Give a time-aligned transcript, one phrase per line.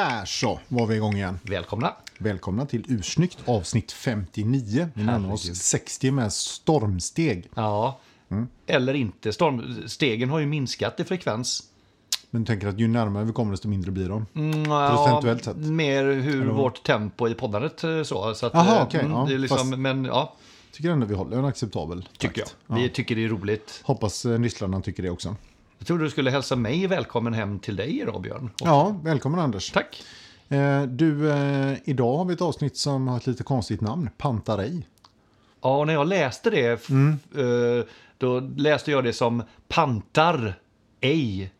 [0.00, 1.38] Där så var vi igång igen.
[1.42, 1.92] Välkomna.
[2.18, 4.88] Välkomna till Ursnyggt avsnitt 59.
[4.94, 5.56] Vi närmar oss Herregud.
[5.56, 7.50] 60 med stormsteg.
[7.54, 7.98] Ja.
[8.30, 8.48] Mm.
[8.66, 9.32] Eller inte.
[9.32, 11.62] Stormstegen har ju minskat i frekvens.
[12.30, 14.26] Men tänker att ju närmare vi kommer desto mindre blir de.
[14.34, 15.56] Mm, Procentuellt sett.
[15.56, 18.34] Mer hur vårt tempo i poddandet eh, så.
[18.34, 20.34] så att, Jaha, eh, okej, ja, det är liksom, fast- Men ja,
[20.72, 22.48] Tycker ändå vi håller en acceptabel tycker jag.
[22.48, 22.56] takt.
[22.66, 22.74] Ja.
[22.74, 23.80] Vi tycker det är roligt.
[23.84, 25.36] Hoppas eh, nisslarna tycker det också.
[25.80, 28.50] Jag trodde du skulle hälsa mig välkommen hem till dig idag, Björn.
[28.60, 29.70] Och, Ja, välkommen Anders.
[29.70, 30.02] Tack.
[30.48, 34.10] Eh, du, eh, idag har vi ett avsnitt som har ett lite konstigt namn.
[34.18, 34.86] Pantarej.
[35.62, 37.18] Ja, och när jag läste det, Mm.
[37.36, 37.84] eh,
[38.18, 40.54] då läste jag det som pantar
[41.00, 41.50] ej.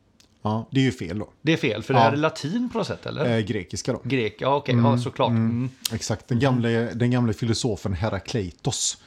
[0.42, 1.28] Ja, det är ju fel då.
[1.42, 2.04] Det är fel, för det Ja.
[2.04, 3.36] här är latin på något sätt, eller?
[3.36, 4.00] Eh, grekiska då.
[4.04, 5.30] Grek, ja okej, ja såklart.
[5.30, 5.70] Mm.
[5.92, 8.98] Exakt, den gamle, den gamle filosofen Herakleitos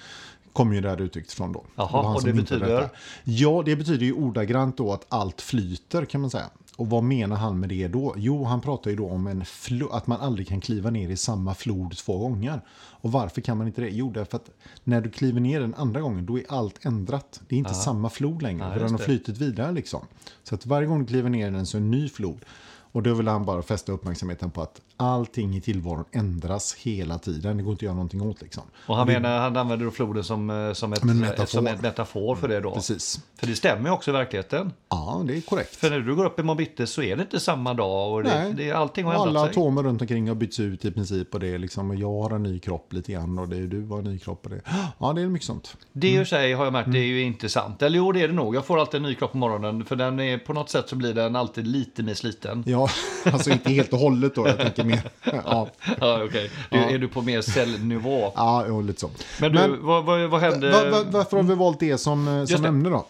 [0.53, 1.63] kommer ju där uttryckt från då.
[1.75, 2.67] Jaha, och det betyder?
[2.67, 2.89] detta.
[3.23, 6.49] Ja, det betyder ju ordagrant då att allt flyter kan man säga.
[6.77, 8.13] Och vad menar han med det då?
[8.17, 9.43] Jo, han pratar ju då om en
[9.91, 12.61] att man aldrig kan kliva ner i samma flod två gånger.
[12.75, 13.89] Och varför kan man inte det?
[13.89, 14.49] Jo, därför att
[14.83, 17.41] när du kliver ner den andra gången, då är allt ändrat.
[17.47, 19.03] Det är inte samma flod längre, för den har det.
[19.03, 20.01] flytit vidare liksom.
[20.43, 22.45] Så att varje gång du kliver ner i den så är det en ny flod.
[22.93, 27.57] Och då vill han bara fästa uppmärksamheten på att allting i tillvaron ändras hela tiden.
[27.57, 28.63] Det går inte att göra någonting åt liksom.
[28.85, 31.45] Och han menar, han använder då floden som, eh, som, ett, metafor.
[31.45, 32.71] som en metafor för det då.
[32.71, 33.19] Precis.
[33.39, 34.73] För det stämmer ju också i verkligheten.
[34.89, 35.75] Ja, det är korrekt.
[35.75, 38.29] För när du går upp i morgon så är det inte samma dag och det,
[38.43, 38.53] Nej.
[38.53, 39.61] det, allting har Och alla ändrat sig.
[39.61, 41.33] atomer runt omkring har bytts ut i princip.
[41.33, 43.87] Och det är liksom, jag har en ny kropp lite grann och det är du
[43.87, 44.45] har en ny kropp.
[44.45, 44.61] Och det,
[44.99, 45.77] ja, det är mycket sånt.
[45.93, 47.33] Det i för sig har jag märkt, det är ju Mm.
[47.33, 47.81] inte sant.
[47.81, 48.55] Eller jo, det är det nog.
[48.55, 49.85] Jag får alltid en ny kropp på morgonen.
[49.85, 52.63] För den är, på något sätt så blir den alltid lite mer sliten.
[52.67, 52.89] Ja,
[53.25, 54.47] alltså inte helt och hållet då.
[54.47, 55.11] Jag tänker mer.
[55.45, 55.67] Ja,
[56.01, 56.51] Ja, okej.
[56.69, 56.89] Du, Ja.
[56.89, 58.31] Är du på mer cellnivå?
[58.35, 59.09] ja jo, lite så.
[59.39, 60.71] Men du, vad, vad, vad hände?
[60.71, 62.67] va, va, varför har vi valt det som, eh, som det.
[62.67, 63.05] ämne då?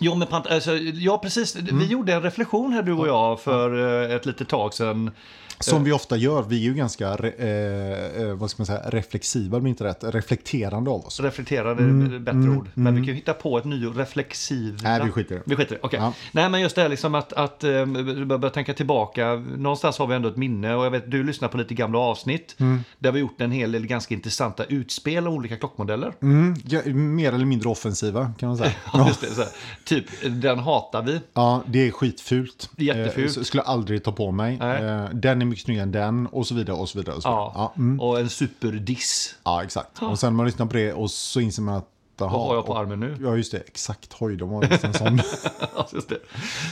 [0.00, 1.56] Jo, men pant, alltså, ja, precis.
[1.56, 1.78] Mm.
[1.78, 5.10] Vi gjorde en reflektion här, du och jag, för eh, ett litet tag sedan.
[5.60, 9.58] Som vi ofta gör, vi är ju ganska, eh, eh, vad ska man säga, reflexiva,
[9.58, 11.20] om inte rätt, reflekterande av oss.
[11.20, 12.68] Reflekterande är ett bättre ord.
[12.74, 14.68] Men vi kan ju hitta på ett ny reflexiv...
[14.80, 15.44] Mm, Nej, vi skiter i det.
[15.46, 16.00] Vi skiter i det, okej.
[16.02, 16.12] Ja.
[16.32, 17.86] Nej, men just det här liksom att, att eh,
[18.26, 19.34] börja tänka tillbaka.
[19.56, 22.56] Någonstans har vi ändå ett minne och jag vet du lyssnar på lite gamla avsnitt.
[22.58, 22.84] Mm.
[22.98, 26.12] Där vi har gjort en hel del ganska intressanta utspel av olika klockmodeller.
[26.22, 28.72] Mm, ja, mer eller mindre offensiva kan man säga.
[28.92, 29.08] Ja.
[29.08, 29.50] Just det, så här.
[29.84, 30.04] Typ,
[30.42, 31.20] den hatar vi.
[31.34, 32.70] Ja, det är skitfult.
[32.76, 33.36] Jättefult.
[33.36, 34.56] Eh, skulle aldrig ta på mig.
[34.60, 34.84] Nej.
[34.84, 37.16] Eh, den är mycket snyggare än den och så vidare och så vidare.
[37.16, 37.42] Och så vidare.
[37.44, 37.52] Ja.
[37.54, 39.34] Ja, mm, Och en superdiss.
[39.44, 40.02] ja, exakt.
[40.02, 41.88] Och sen man lyssnar på det och så inser man att...
[42.20, 43.16] Aha, Vad har jag på och- armen nu?
[43.22, 43.58] Ja, just det.
[43.58, 44.12] Exakt.
[44.12, 45.16] Hoj, de var visst en sån.
[45.92, 46.18] Just det.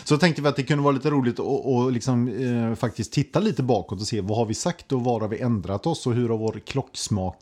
[0.04, 3.40] så tänkte vi att det kunde vara lite roligt att och liksom, eh, faktiskt titta
[3.40, 6.12] lite bakåt och se vad har vi sagt och var har vi ändrat oss och
[6.14, 7.36] hur har vår klocksmak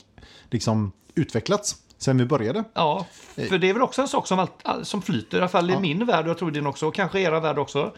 [0.50, 2.64] liksom utvecklats sen vi började.
[2.74, 5.48] Ja, för det är väl också en sak som, allt, all- som flyter, i alla
[5.48, 7.92] fall i min värld och jag tror din också, och kanske era värld också.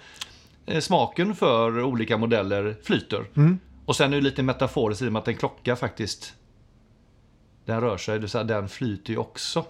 [0.66, 3.24] Eh, Smaken för olika modeller flyter.
[3.36, 3.58] Mm.
[3.86, 6.34] Och sen är det lite metaforiskt i och med att en klocka faktiskt,
[7.64, 9.64] den rör sig, det vill den flyter ju också.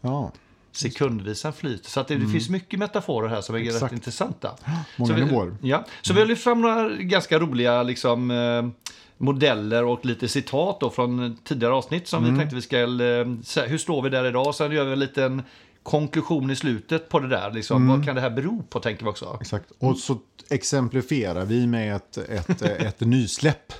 [0.00, 0.32] Ja,
[0.72, 1.90] Sekundvisan flyter.
[1.90, 3.76] Så att det, det finns mycket metaforer här som är rätt Mm.
[3.76, 3.92] Exakt.
[3.92, 4.56] intressanta.
[4.96, 5.56] många så vi, nivåer.
[5.62, 8.66] Ja, så vi har lyft fram några ganska roliga liksom, eh,
[9.18, 12.34] modeller och lite citat då från tidigare avsnitt som Mm.
[12.34, 12.78] vi tänkte vi ska...
[12.78, 14.54] Eh, hur står vi där idag?
[14.54, 15.42] Sen gör vi en liten
[15.82, 17.50] konklusion i slutet på det där.
[17.50, 17.76] Liksom.
[17.76, 17.96] Mm.
[17.96, 19.38] Vad kan det här bero på, tänker vi också.
[19.40, 19.70] Exakt.
[19.78, 20.18] Och så
[20.50, 23.72] exemplifierar vi med ett, ett, ett nysläpp.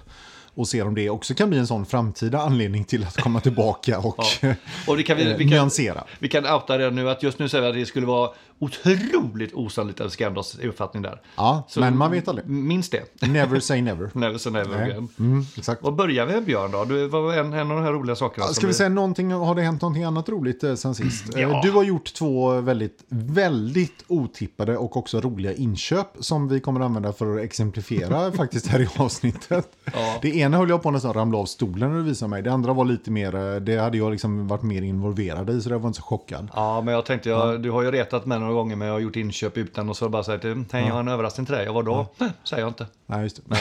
[0.54, 3.98] Och ser om det också kan bli en sån framtida anledning till att komma tillbaka
[3.98, 4.54] och Ja.
[4.86, 6.04] Och det kan vi, eh, vi, kan, nyansera.
[6.18, 8.30] vi kan outa det nu att just nu säger vi att det skulle vara
[8.62, 11.20] otroligt osannolikt att vi ska ändra oss i uppfattning där.
[11.36, 12.48] Ja, Så men man vet aldrig.
[12.48, 13.22] Minns det.
[13.28, 14.10] Never say never.
[14.14, 14.90] Never say never Nej.
[14.90, 15.08] again.
[15.18, 15.82] Mm, exakt.
[15.82, 16.84] Vad börjar vi med Björn då?
[16.84, 18.46] Du, var en, en av de här roliga sakerna?
[18.46, 21.36] Ska vi säga någonting, har det hänt någonting annat roligt eh, sen sist?
[21.36, 21.60] Eh, Ja.
[21.64, 26.86] Du har gjort två väldigt, väldigt otippade och också roliga inköp som vi kommer att
[26.86, 29.68] använda för att exemplifiera faktiskt här i avsnittet.
[29.84, 30.18] Ja.
[30.22, 32.42] Det ena höll jag på nästan ramla av stolen när du visade mig.
[32.42, 35.70] Det andra var lite mer, eh, det hade jag liksom varit mer involverad i så
[35.70, 36.48] jag var inte så chockad.
[36.54, 39.00] Ja, men jag tänkte, jag, du har ju retat mig några gånger med att ha
[39.00, 41.64] gjort inköp utan och så bara sagt, hej jag har en överraskning till dig.
[41.64, 42.06] Jag var då?
[42.18, 42.86] Nej, säger jag inte.
[43.06, 43.56] Nej, just det.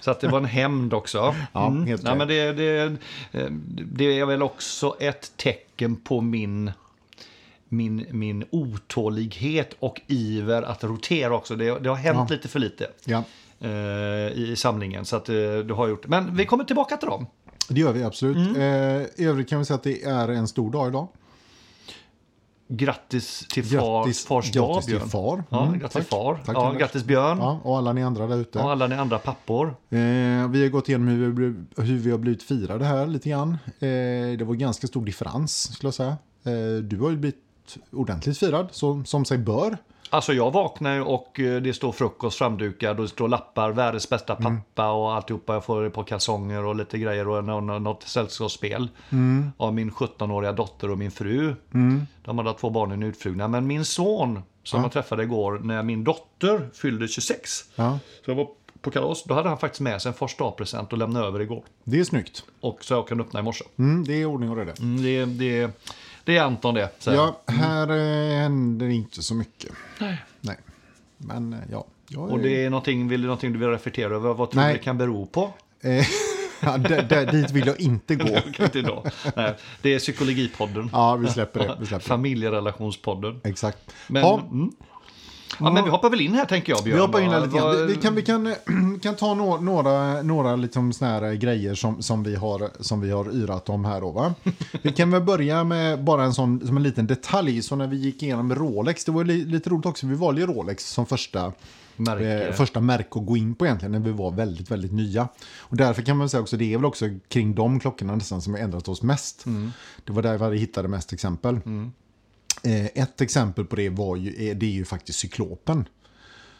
[0.00, 1.34] Så att det var en hämnd också.
[1.52, 2.96] Ja, helt Nej, men det, det,
[3.92, 6.70] det är väl också ett tecken på min,
[7.68, 11.56] min, min otålighet och iver att rotera också.
[11.56, 12.34] Det, det har hänt Ja.
[12.36, 13.22] lite för lite Ja,
[13.60, 13.68] eh,
[14.32, 15.04] i samlingen.
[15.04, 15.34] Så att eh,
[15.64, 17.26] du har gjort Men vi kommer tillbaka till dem.
[17.68, 18.36] det gör vi absolut.
[18.36, 18.56] Mm.
[18.56, 21.08] Eh, I övrigt kan vi säga att det är en stor dag idag.
[22.68, 25.08] Grattis till far, Grattis, fars dag, grattis till Björn.
[25.08, 25.44] far.
[25.50, 26.06] Ja, Mm, grattis tack.
[26.08, 26.40] far.
[26.46, 27.38] Tack, ja, grattis Björn.
[27.38, 28.58] Ja, och alla ni andra där ute.
[28.58, 29.66] Och alla ni andra pappor.
[29.66, 29.98] Eh,
[30.48, 33.50] vi har gått igenom hur vi, hur vi har blivit firade här lite grann.
[33.64, 33.88] Eh,
[34.38, 36.16] det var ganska stor differens skulle jag säga.
[36.44, 37.38] Eh, du har ju blivit
[37.92, 39.78] ordentligt firad, så, som sig bör.
[40.10, 44.36] Alltså jag vaknar och eh, det står frukost framdukad och det står lappar, världens bästa
[44.36, 44.56] Mm.
[44.60, 45.52] pappa och alltihopa.
[45.54, 48.88] Jag får par kalsonger och lite grejer och nå- nå- något sällskapsspel.
[49.10, 49.50] Mm.
[49.56, 51.54] Av min 17-åriga dotter och min fru.
[52.24, 53.48] De hade två barnen utflugna.
[53.48, 57.64] Men min son som jag träffade igår när min dotter fyllde 26.
[57.74, 58.48] Ja, Så jag var
[58.80, 59.24] på kalas.
[59.24, 61.62] Då hade han faktiskt med sig en första present och lämnade över igår.
[61.84, 62.44] det är snyggt.
[62.60, 63.64] Och så jag kan öppna i morse.
[63.78, 64.72] Mm, det är ordning och reda.
[64.80, 65.70] Mm, det, det,
[66.24, 66.90] det är Anton det.
[67.04, 67.14] jag.
[67.14, 69.72] Ja, här eh, händer inte så mycket.
[69.98, 70.24] Nej.
[70.40, 70.56] Nej.
[71.18, 71.86] Men eh, ja.
[72.08, 74.34] Jag Och det är någonting, vill, någonting du vill reflektera över?
[74.34, 75.52] Vad tror du det kan bero på?
[75.80, 76.06] Eh,
[76.60, 76.78] ja,
[77.24, 78.28] dit vill jag inte gå.
[78.64, 79.10] Inte idag.
[79.36, 80.90] Nej, det är Psykologipodden.
[80.92, 81.76] Ja, vi släpper det.
[81.80, 82.04] Vi släpper.
[82.08, 83.40] Familjerelationspodden.
[83.44, 83.94] Exakt.
[84.06, 84.72] Men, ja, mm.
[85.60, 86.96] Ja, men vi hoppar väl in här tänker jag Björn.
[86.96, 87.76] vi hoppar in här lite grann.
[87.76, 88.54] Vi, vi, kan, vi kan,
[89.02, 93.34] kan ta nå- några, några liksom såna grejer som, som, vi har, som vi har
[93.34, 94.00] yrat om här.
[94.00, 94.34] Då, va?
[94.82, 97.62] Vi kan väl börja med bara en sån som en liten detalj.
[97.62, 100.06] Så när vi gick igenom Rolex, det var li, lite roligt också.
[100.06, 101.52] Vi valde ju Rolex som första
[101.96, 102.46] Märke.
[102.48, 105.28] eh, första märke att gå in på egentligen när vi var väldigt, väldigt nya.
[105.58, 108.52] Och därför kan man säga också, det är väl också kring de klockorna nästan som
[108.54, 109.44] har ändrat oss mest.
[110.04, 111.54] Det var där vi hittade mest exempel.
[111.54, 111.60] Eh,
[112.64, 115.88] Eh, ett exempel på det var ju, eh, det är ju faktiskt cyklopen.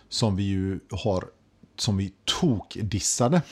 [0.08, 1.24] Som vi ju har,
[1.76, 3.42] som vi tokdissade.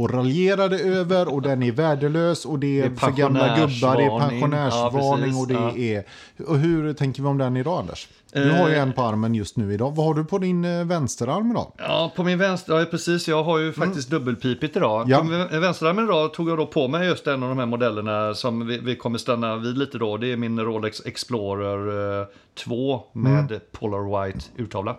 [0.00, 3.96] Och raljerade över och den är värdelös och det är, Det är för gamla gubbar,
[3.96, 5.32] det är pensionärsvarning.
[5.32, 6.04] Ja, och det är...
[6.46, 8.08] Och hur tänker vi om den idag Anders?
[8.32, 8.82] Du har ju Eh.
[8.82, 9.94] en på armen just nu idag.
[9.96, 11.72] Vad har du på din eh, vänsterarm idag?
[11.78, 15.08] Ja, på min vänstra, ja precis, jag har ju faktiskt dubbelpipigt idag.
[15.10, 15.18] Ja.
[15.18, 18.34] På min vänsterarmen idag tog jag då på mig just en av de här modellerna
[18.34, 20.16] som vi, vi kommer stanna vid lite då.
[20.16, 22.26] Det är min Rolex Explorer eh,
[22.64, 24.96] 2 med Polar White urtavla.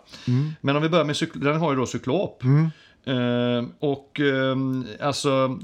[0.62, 2.44] Men om vi börjar med den har ju då cyklop.
[2.44, 2.50] Eh,
[3.06, 5.60] Eh, och ehm, alltså,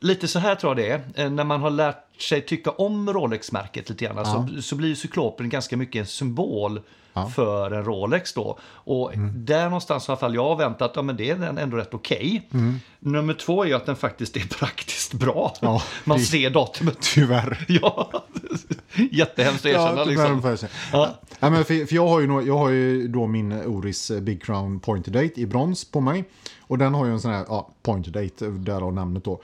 [0.00, 1.24] lite så här tror jag det är.
[1.26, 5.48] Eh, När man har lärt sig tycka om Rolex-märket lite grann så, så blir cyklopen
[5.48, 6.80] ganska mycket en symbol
[7.34, 8.58] för en Rolex då.
[8.64, 9.44] Och Mm.
[9.44, 11.94] där någonstans har i alla fall jag väntat ja, men det är den ändå rätt
[11.94, 12.48] okej.
[12.98, 15.54] Nummer två är ju att den faktiskt är praktiskt bra.
[15.62, 15.74] Mm.
[15.74, 16.98] Ja, Man det- ser datumet.
[17.00, 17.64] Tyvärr.
[17.68, 18.12] Ja,
[19.10, 20.56] jättehemskt att erkänna tyvärr liksom.
[20.56, 20.70] säga.
[20.92, 21.08] Ja.
[21.40, 24.42] Ja, men för, för jag, har ju nå- jag har ju då min Oris Big
[24.42, 26.24] Crown Pointer Date i brons på mig.
[26.60, 29.40] Och den har ju en sån här ja, Pointer Date, därav namnet då.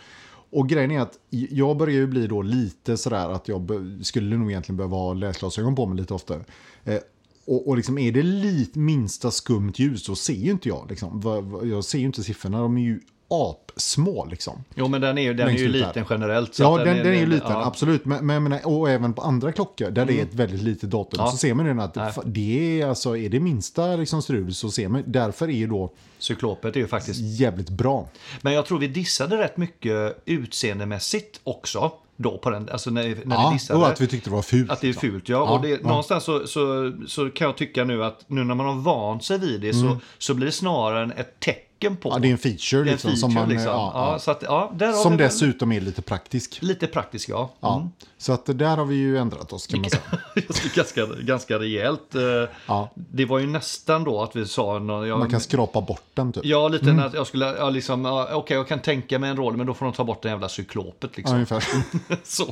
[0.51, 3.71] Och grejen är att jag börjar ju bli då lite sådär att jag
[4.03, 6.45] skulle nog egentligen behöva ha läsglasögon på mig lite oftare.
[6.85, 6.99] Eh,
[7.47, 10.87] och, och liksom är det lite minsta skumt ljus så ser ju inte jag.
[10.89, 11.23] Liksom.
[11.65, 14.65] Jag ser ju inte siffrorna, de är ju apsmå liksom.
[14.75, 15.87] Jo, men den är ju, den är ju ut där.
[15.87, 16.55] liten generellt.
[16.55, 17.65] så Ja, att den, den är ju liten, ja.
[17.67, 18.05] absolut.
[18.05, 21.21] Men, men, menar, och även på andra klockor där det är ett väldigt litet datum
[21.25, 21.31] Ja.
[21.31, 22.13] så ser man ju att Nej.
[22.25, 25.91] det är, alltså, är det minsta liksom, strul så ser man Därför är ju då
[26.19, 28.09] Cyklopet är ju faktiskt jävligt bra.
[28.41, 31.93] Men jag tror vi dissade rätt mycket utseendemässigt också.
[32.19, 33.81] Då på den, alltså när, när vi Ja, dissade.
[33.81, 34.71] och att vi tyckte det var fult.
[34.71, 35.11] Att det är liksom.
[35.11, 35.37] fult, ja.
[35.37, 35.79] Ja, och det, ja.
[35.89, 39.39] någonstans så, så, så kan jag tycka nu att nu när man har vant sig
[39.39, 42.09] vid det så, så blir det snarare ett tecken på.
[42.09, 42.17] Mm.
[42.17, 43.11] Ja, det är en feature Det är en liksom.
[43.11, 43.69] feature, som man, liksom.
[43.71, 44.19] ja, Ja, ja.
[44.19, 46.59] Så att, ja, där har som vi dessutom är lite praktisk.
[46.63, 47.51] Lite praktisk, ja.
[47.61, 47.77] Ja.
[47.77, 47.89] Mm.
[48.19, 50.03] Så att där har vi ju ändrat oss kan man säga.
[50.75, 52.15] ganska, ganska rejält.
[52.15, 52.23] Eh,
[52.67, 52.91] Ja.
[52.95, 54.79] Det var ju nästan då att vi sa...
[54.79, 56.45] nå- Jag, Man kan skrapa bort den typ.
[56.45, 57.07] Ja, lite Mm.
[57.07, 59.75] att jag skulle, ja, liksom, ja, okej jag kan tänka mig en roll, men då
[59.75, 61.35] får de ta bort den jävla cyklopet Ja, liksom.
[61.35, 61.65] ungefär.
[62.25, 62.45] så.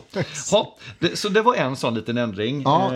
[0.52, 2.62] Ja, det, så det var en sån liten ändring.
[2.62, 2.92] Ja, eh,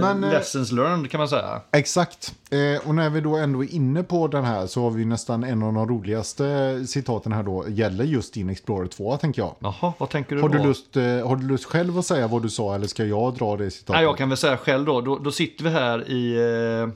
[0.00, 1.60] men, eh, lessons learned kan man säga.
[1.72, 2.34] Exakt.
[2.50, 5.44] Eh, och när vi då ändå är inne på den här så har vi nästan
[5.44, 7.64] en av de roligaste citaten här då.
[7.68, 9.54] Gäller just din Explorer 2 tänker jag.
[9.58, 10.58] Jaha, vad tänker du Har då?
[10.58, 13.34] du, lust, eh, har du lust själv att säga vad du sa eller ska jag
[13.34, 13.94] dra det citatet?
[13.94, 16.88] Nej, jag kan väl säga själv då, då, då sitter vi här i, eh,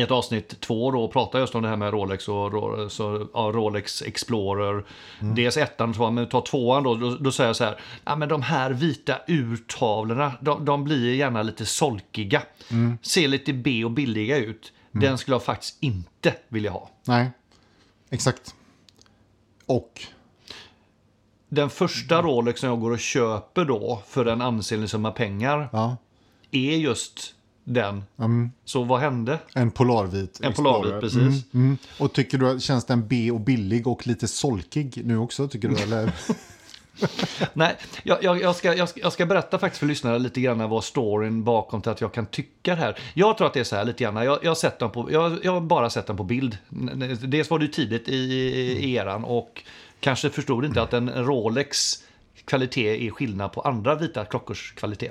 [0.00, 2.52] i ett avsnitt två då och pratar just om det här med Rolex och
[2.92, 4.84] så, ja, Rolex Explorer.
[5.20, 5.34] Mm.
[5.34, 8.16] Dels ettan och tvåan, men ta tvåan då, då, då säger jag så här, ja
[8.16, 12.42] men de här vita urtavlorna, de, de blir gärna lite solkiga.
[12.70, 12.98] Mm.
[13.02, 14.72] Ser lite B och billiga ut.
[15.00, 16.90] Den skulle jag faktiskt inte vilja ha.
[17.04, 17.30] Nej,
[18.14, 18.54] exakt.
[19.66, 20.02] Och,
[21.48, 25.96] Den första Rolexen jag går och köper då för en ansenlig summa pengar ja,
[26.50, 28.04] är just den.
[28.18, 29.38] mm, Så vad hände?
[29.54, 30.40] en polarvit.
[30.42, 30.82] En Explorer.
[30.82, 31.20] polarvit, precis.
[31.20, 31.76] Mm, mm.
[31.98, 35.76] Och tycker du, känns den B och billig och lite solkig nu också tycker du?
[35.76, 36.12] Eller?
[37.52, 40.84] Nej, jag, jag, ska, jag, ska, jag ska berätta faktiskt för lyssnarna lite grann vad
[40.84, 42.98] storyn bakom till att jag kan tycka det här.
[43.14, 44.16] Jag tror att det är så här lite grann.
[44.16, 46.58] Jag, jag, har, sett den på, jag, jag har bara sett den på bild.
[47.20, 49.62] Dels var det tidigt i, i eran och
[50.00, 52.04] kanske förstod inte att en Rolex
[52.44, 55.10] kvalitet är skillnad på andra vita klockors kvalitet.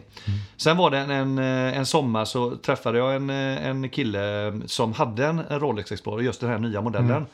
[0.57, 4.21] Sen var det en, en, sommar så träffade jag en, en kille
[4.65, 7.25] som hade en Rolex Explorer, just den här nya modellen.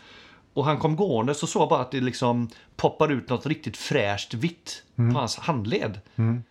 [0.53, 3.77] Och han kom gående så såg jag bara att det liksom poppar ut något riktigt
[3.77, 5.13] fräscht vitt mm.
[5.13, 5.99] på hans handled.
[6.15, 6.43] Mm.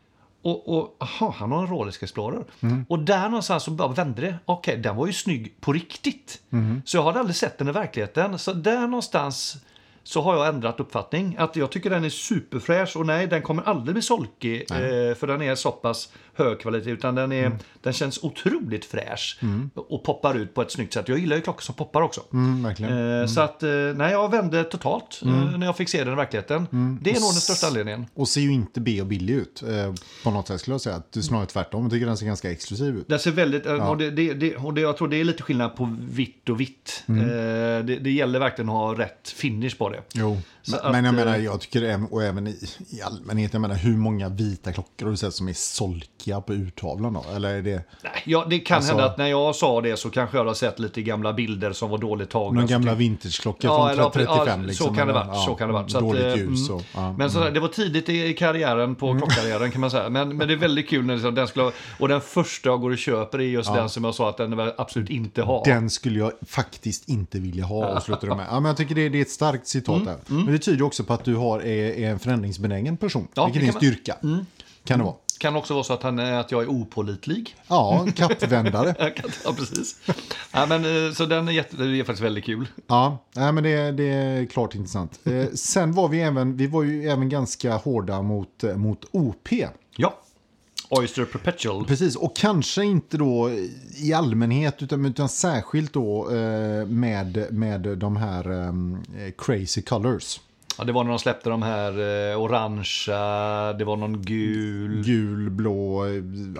[0.42, 2.44] Och, och aha, han har en Rolex Explorer.
[2.60, 2.86] Mm.
[2.88, 4.38] Och där någonstans så bara vände det.
[4.44, 6.40] Okej, okay, den var ju snygg på riktigt.
[6.50, 6.82] Mm.
[6.84, 8.38] Så jag hade aldrig sett den i verkligheten.
[8.38, 9.56] Så där någonstans
[10.08, 11.36] så har jag ändrat uppfattning.
[11.38, 14.60] Att jag tycker den är superfräsch och nej, den kommer aldrig bli solkig.
[14.70, 16.90] Eh, för den är så pass hög kvalitet.
[16.90, 17.58] Utan den, är, Mm.
[17.82, 19.40] den känns otroligt fräsch.
[19.74, 21.08] Och poppar ut på ett snyggt sätt.
[21.08, 22.20] Jag gillar ju klockor som poppar också.
[22.32, 22.64] Mm.
[22.66, 26.16] Eh, Så att, eh, nej, jag vände totalt eh, när jag fick se den i
[26.16, 26.66] verkligheten.
[27.02, 28.06] Det är nog den största anledningen.
[28.14, 31.02] Och ser ju inte B och billig ut eh, på något sätt skulle jag säga.
[31.12, 31.82] Du snarare tvärtom.
[31.82, 33.08] Jag tycker den ser ganska exklusiv ut.
[33.08, 35.42] Den ser väldigt, eh, och, det, det, det, och det, jag tror det är lite
[35.42, 37.04] skillnad på vitt och vitt.
[37.08, 37.28] Mm.
[37.86, 39.97] Det, det gäller verkligen att ha rätt finish på det.
[40.14, 42.56] Jo, Så men, att, men jag menar, eh, jag tycker och även i,
[42.90, 46.52] i allmänhet, jag menar hur många vita klockor har du sett som är solkiga på
[46.52, 47.24] urtavlan då?
[47.36, 50.10] Eller är det Nej, ja, det kan Alltså- hända att när jag sa det så
[50.10, 52.60] kanske jag har sett lite gamla bilder som var dåligt tagna.
[52.60, 54.86] någon gamla vintageklocka Ja, från 35 ja, liksom?
[54.86, 55.34] Så kan det vara.
[55.34, 55.88] så kan det vara.
[55.88, 56.76] Så att, dåligt eh, ljus mm.
[56.76, 59.18] och, ja, Men så, det var tidigt i karriären, på Mm.
[59.20, 60.08] klockkarriären kan man säga.
[60.08, 62.90] Men, men det är väldigt kul när liksom, den skulle Och den första jag går
[62.90, 65.64] och köper är just den som jag sa att den absolut inte ha.
[65.64, 68.46] Den skulle jag faktiskt inte vilja ha och sluta med.
[68.50, 70.06] Ja, men jag tycker det, det är ett starkt citat Mm,
[70.46, 70.52] där.
[70.58, 73.28] Det tyder också på att du har, är, är en förändringsbenägen person.
[73.34, 73.94] Ja, vilket är en man- Mm.
[73.94, 74.16] styrka.
[74.84, 75.14] Kan det vara.
[75.38, 77.56] Kan också vara så att, han, att jag är opålitlig.
[77.68, 78.94] Ja, kappvändare.
[79.44, 79.96] ja, precis.
[80.52, 82.66] Ja, men, eh, så den är, jätte, det är faktiskt väldigt kul.
[82.86, 85.20] Ja, nej, men det, det är klart intressant.
[85.24, 89.48] Eh, sen var vi även, vi var ju även ganska hårda mot, mot OP.
[89.96, 90.14] Ja.
[90.90, 91.84] Oyster Perpetual.
[91.84, 93.50] Precis, och kanske inte då
[93.96, 98.72] i allmänhet utan, utan särskilt då eh, med, med de här eh,
[99.38, 100.40] crazy colors.
[100.78, 101.90] Ja, det var när de släppte de här
[102.32, 106.04] eh, orangea, det var någon gul, Gul, blå,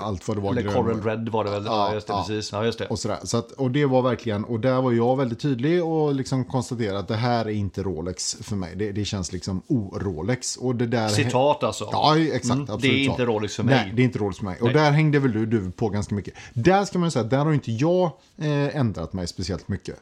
[0.00, 0.50] allt vad det var.
[0.50, 0.74] eller grön.
[0.74, 1.64] Coral Red var det väl?
[1.66, 2.24] Ja, Ja, just det, ja.
[2.28, 2.52] precis.
[2.52, 2.86] Ja, just det.
[2.86, 3.18] Och, sådär.
[3.24, 6.98] Så att, och det var verkligen, och där var jag väldigt tydlig och liksom konstaterade
[6.98, 8.76] att det här är inte Rolex för mig.
[8.76, 10.56] Det, det känns liksom o-Rolex.
[10.56, 11.08] Och det där...
[11.08, 11.88] Citat alltså.
[11.92, 12.44] Ja, exakt.
[12.44, 13.74] Mm, absolut det är inte Rolex för mig.
[13.74, 14.56] Nej, det är inte Rolex för mig.
[14.60, 16.34] Och där hängde väl du, du på ganska mycket.
[16.54, 19.96] Där ska man säga, där har inte jag eh, ändrat mig speciellt mycket.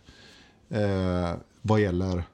[0.70, 1.30] Eh,
[1.62, 2.24] vad gäller,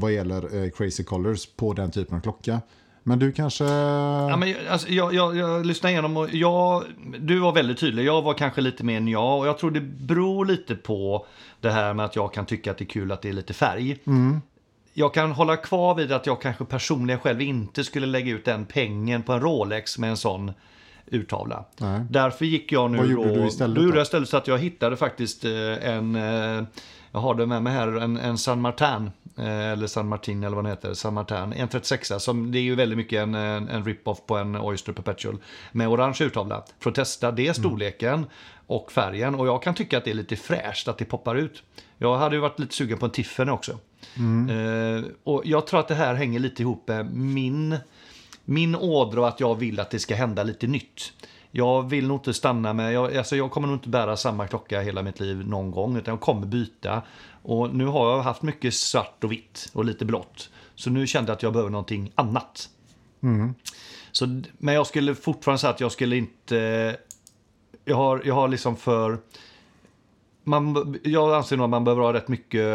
[0.00, 2.60] vad gäller eh, Crazy Colors på den typen av klocka.
[3.02, 3.64] Men du kanske...
[3.64, 6.84] Ja, men, alltså, jag, jag, jag lyssnade igenom och jag,
[7.18, 8.04] du var väldigt tydlig.
[8.04, 9.38] Jag var kanske lite mer än jag.
[9.38, 11.26] Och jag tror det beror lite på
[11.60, 13.54] det här med att jag kan tycka att det är kul att det är lite
[13.54, 13.98] färg.
[14.94, 18.64] Jag kan hålla kvar vid att jag kanske personligen själv inte skulle lägga ut den
[18.66, 20.52] pengen på en Rolex med en sån
[21.06, 21.64] urtavla.
[21.78, 22.00] Nej.
[22.10, 23.86] Därför gick jag nu Vad gjorde då, du istället Då då?
[23.86, 26.64] gjorde jag istället så att jag hittade faktiskt eh, en, eh,
[27.16, 30.56] jag har det med mig här, en, en San Martin, eh, eller San Martin eller
[30.56, 33.84] vad den heter, San Martin, en 36 som det är ju väldigt mycket en, en,
[33.84, 35.38] rip-off på en Oyster Perpetual
[35.72, 36.64] med orange urtavla.
[36.80, 38.26] För att testa det storleken
[38.66, 41.62] och färgen och jag kan tycka att det är lite fräscht att det poppar ut.
[41.98, 43.72] Jag hade ju varit lite sugen på en Tiffany också.
[43.72, 47.76] Eh, och jag tror att det här hänger lite ihop med min
[48.44, 51.12] min ådra och att jag vill att det ska hända lite nytt.
[51.58, 54.80] Jag vill nog inte stanna med, jag, alltså jag kommer nog inte bära samma klocka
[54.80, 57.02] hela mitt liv någon gång, utan jag kommer byta.
[57.42, 60.50] Och nu har jag haft mycket svart och vitt och lite blått.
[60.74, 62.68] Så nu kände jag att jag behöver någonting annat.
[64.12, 66.96] Så, men jag skulle fortfarande säga att jag skulle inte...
[67.84, 69.18] Jag har, jag har liksom för...
[70.48, 72.66] Man, jag anser nog att man behöver ha rätt mycket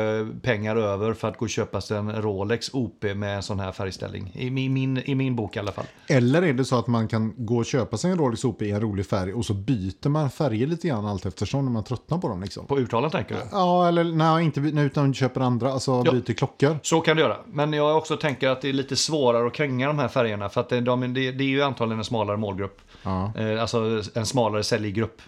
[0.42, 3.72] pengar över för att gå och köpa sig en Rolex OP med en sån här
[3.72, 4.32] färgställning.
[4.36, 5.86] I min, I min bok i alla fall.
[6.08, 8.72] Eller är det så att man kan gå och köpa sig en Rolex OP i
[8.72, 12.18] en rolig färg och så byter man färger lite grann allt eftersom när man tröttnar
[12.18, 12.66] på dem liksom?
[12.66, 13.42] På urtalen tänker du?
[13.52, 16.12] Ja, eller nej, inte nej, utan köper andra, alltså Ja.
[16.12, 16.80] byter klockor.
[16.84, 17.38] Så kan du göra.
[17.46, 20.50] Men jag också tänker att det är lite svårare att kränga de här färgerna.
[20.50, 22.82] För att det, de, det, det är ju antagligen en smalare målgrupp.
[23.04, 23.32] Ja.
[23.38, 25.22] Eh, alltså en smalare säljgrupp.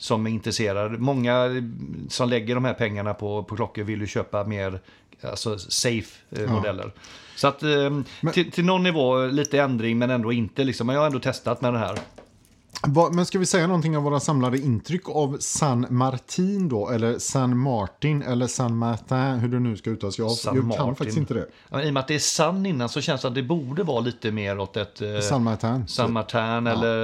[0.00, 1.00] Som är intresserad.
[1.00, 1.48] Många
[2.08, 4.80] som lägger de här pengarna på, på klockor vill ju köpa mer
[5.22, 6.92] alltså, safe eh, modeller.
[7.36, 8.00] Så att eh,
[8.32, 10.64] till, till någon nivå lite ändring men ändå inte.
[10.64, 10.86] Liksom.
[10.86, 11.98] Men jag har ändå testat med den här.
[13.12, 16.88] Men ska vi säga någonting av våra samlade intryck av San Martin då?
[16.90, 20.18] Eller San Martin eller San Martin, hur det nu ska uttalas.
[20.18, 20.94] Jag, San jag kan Martin.
[20.96, 21.46] faktiskt inte det.
[21.70, 23.82] Ja, I och med att det är Sun innan så känns det att det borde
[23.82, 25.88] vara lite mer åt ett eh, San Martin.
[25.88, 26.96] San Martin eller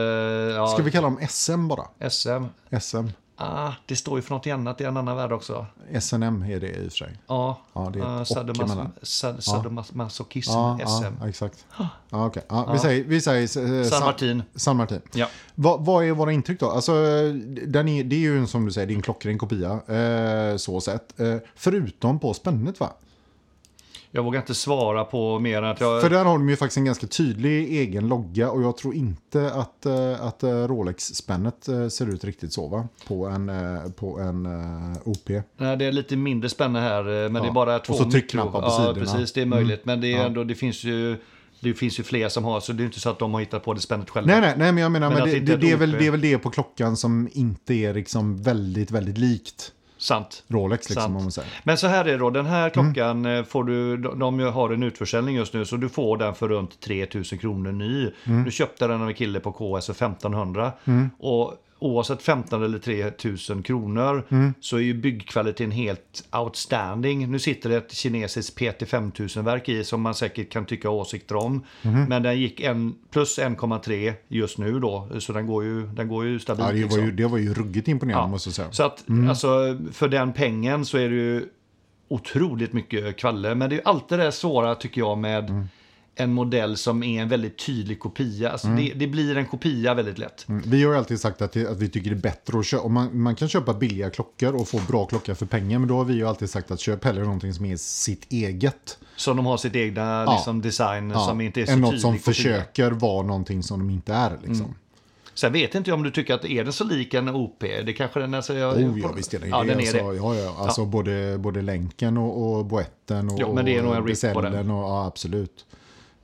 [0.51, 2.11] ja, Ska vi kalla dem SM bara?
[2.11, 2.45] SM.
[2.81, 3.07] SM.
[3.39, 5.67] Ah, det står ju för något annat i en annan värld också.
[6.01, 7.19] SNM är det i och för sig.
[7.27, 11.15] Ja, Ja, det är uh, sadomasochism, Ja, SM.
[11.21, 11.67] ja exakt.
[12.11, 12.43] Ja, okej.
[12.49, 14.43] Ja, vi säger, vi säger eh, San Martin.
[14.55, 15.01] San Martin.
[15.13, 15.29] Ja.
[15.55, 16.71] Vad, vad är våra intryck då?
[16.71, 16.93] Alltså,
[17.67, 19.81] den är, det är ju som du säger, en klockren kopia.
[19.87, 21.21] Eh, så sett.
[21.21, 22.93] Eh, förutom på spännet va?
[24.17, 26.03] Jag vågar inte svara på mer än att jag...
[26.03, 29.53] För där har de ju faktiskt en ganska tydlig egen logga och jag tror inte
[29.53, 32.89] att, eh, att eh, Rolex-spännet eh, ser ut riktigt så va?
[33.09, 33.51] På en,
[33.97, 34.47] på en
[35.05, 35.29] OP.
[35.57, 38.61] Nej, det är lite mindre spännande här, men det är bara två Och så tryckknappar
[38.61, 39.13] på ja, sidorna.
[39.13, 39.85] precis, det är möjligt.
[39.85, 40.25] Men det, är Ja.
[40.25, 41.17] ändå, det finns ju...
[41.61, 43.65] det finns ju fler som har, så det är inte så att de har hittat
[43.65, 44.33] på det spännet själva.
[44.33, 46.11] Nej, nej, nej, men jag menar, Men men det, det, det, är väl, det är
[46.11, 50.43] väl det på klockan som inte är liksom väldigt, väldigt likt Sant.
[50.49, 50.89] Rolex.
[50.89, 51.17] Liksom, Sant.
[51.17, 51.51] om man säger.
[51.65, 54.83] Men så här är det då, den här klockan eh, får du, de har en
[54.83, 58.11] utförsäljning just nu, så du får den för runt 3000 kronor ny.
[58.45, 60.73] Du köpte den av en kille på KS för 1500.
[61.19, 64.23] Och oavsett 15 eller 3000 kronor
[64.61, 67.31] så är ju byggkvaliteten helt outstanding.
[67.31, 71.65] Nu sitter det ett kinesiskt PT5000-verk i som man säkert kan tycka åsikter om.
[72.09, 76.25] Men den gick en, plus 1,3 just nu då, så den går ju, den går
[76.25, 76.69] ju stabilt.
[76.69, 77.05] Ja, det, var liksom.
[77.05, 78.31] ju, det var ju ruggigt imponerande Ja.
[78.31, 78.73] måste jag säga.
[78.73, 81.49] Så att alltså, för den pengen så är det ju
[82.09, 83.55] otroligt mycket kvalle.
[83.55, 85.67] Men det är ju alltid det svåra tycker jag med
[86.19, 88.51] en modell som är en väldigt tydlig kopia.
[88.51, 90.49] Alltså, det, det blir en kopia väldigt lätt.
[90.49, 90.63] Mm.
[90.67, 92.89] Vi har ju alltid sagt att, det, att vi tycker det är bättre att köpa.
[92.89, 95.79] Man, man kan köpa billiga klockor och få bra klocka för pengar.
[95.79, 98.99] Men då har vi ju alltid sagt att köp hellre någonting som är sitt eget.
[99.17, 100.33] Så de har sitt egna Ja.
[100.33, 102.25] liksom, design Ja, som inte är så än något tydlig som kopia.
[102.25, 104.39] försöker vara någonting som de inte är.
[104.45, 104.75] Liksom.
[105.35, 107.61] Sen vet inte jag om du tycker att är den så lik en OP?
[107.61, 108.41] Det kanske den är.
[108.41, 109.69] Så jag, Oh ja, visst är den ja, det.
[109.69, 110.17] den är alltså, det.
[110.17, 110.55] Ja, ja.
[110.59, 114.33] Alltså Både, både länken och, och boetten och, Ja, men det är nog en rip
[114.35, 114.71] på den.
[114.71, 115.67] och, ja, absolut.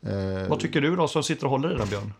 [0.07, 2.13] Eh, Vad tycker du då som sitter och håller i den Björn?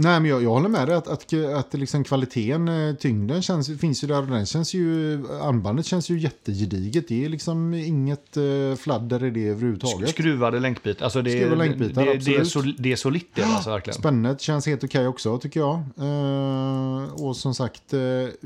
[0.00, 3.80] Nej, men jag, jag håller med dig att, att, att liksom kvaliteten, eh, tyngden känns,
[3.80, 4.22] finns ju där.
[4.22, 7.08] Den känns ju, armbandet känns ju jättegediget.
[7.08, 10.10] Det är liksom inget eh, fladder i det överhuvudtaget.
[10.10, 11.02] Skruvade länkbit.
[11.02, 13.98] Alltså det, Skruvade länkbitar, det, det, är så, det är så litt det alltså verkligen.
[13.98, 15.74] Spännet känns helt okej också tycker jag.
[15.74, 18.00] Eh, och som sagt, eh,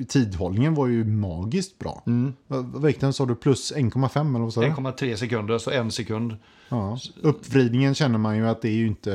[0.09, 2.03] tidhållningen var ju magiskt bra.
[2.07, 2.35] Mm.
[2.47, 3.35] Vad sa du?
[3.35, 4.67] Plus 1,5 eller vad sa du?
[4.67, 6.37] 1,3 sekunder, så en sekund.
[6.73, 6.99] Ja.
[7.23, 9.11] Uppvridningen känner man ju att det är ju inte...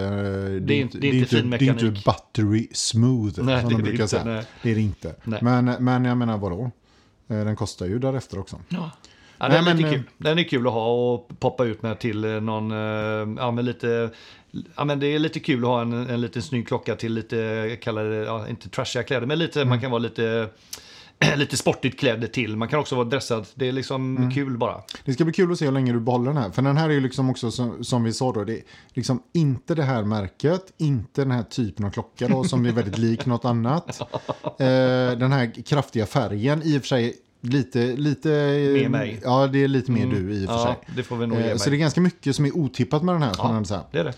[0.59, 2.05] Det är, inte- det är inte fin det är inte mekanik.
[2.05, 4.23] buttery smooth Nej, som det de är det brukar inte, säga.
[4.23, 4.43] nej.
[4.63, 5.15] Det är det inte.
[5.23, 5.39] Nej.
[5.41, 6.71] Men, men jag menar vadå?
[7.27, 8.59] Eh, Den kostar ju därefter också.
[8.69, 8.91] Ja.
[9.39, 10.03] Ja, Nej, den, är lite men, kul.
[10.17, 12.77] den är kul att ha och poppa ut med till eh, någon, eh,
[13.41, 14.09] ja men lite,
[14.75, 17.35] ja men det är lite kul att ha en, en liten snygg klocka till lite,
[17.35, 19.69] jag kallar det, ja inte trashiga kläder, men lite, Mm.
[19.69, 20.49] man kan vara lite,
[21.35, 22.57] lite sportigt klädd till.
[22.57, 24.31] Man kan också vara dressad, det är liksom Mm.
[24.31, 24.81] kul bara.
[25.05, 26.49] Det ska bli kul att se hur länge du behåller den här.
[26.51, 28.61] För den här är ju liksom också som, som vi sa då, det är
[28.93, 32.97] liksom inte det här märket, inte den här typen av klocka då som är väldigt
[32.97, 34.01] lik något annat.
[34.59, 34.63] Eh,
[35.17, 37.79] den här kraftiga färgen, i och för sig lite...
[37.95, 38.29] lite
[38.73, 39.19] Mer mig.
[39.23, 40.95] Ja, det är lite mer du i och för Ja, sig.
[40.95, 43.21] det får vi nog Eh, så det är ganska mycket som är otippat med den
[43.21, 43.63] här.
[43.63, 43.83] säga.
[43.91, 44.13] Det är det.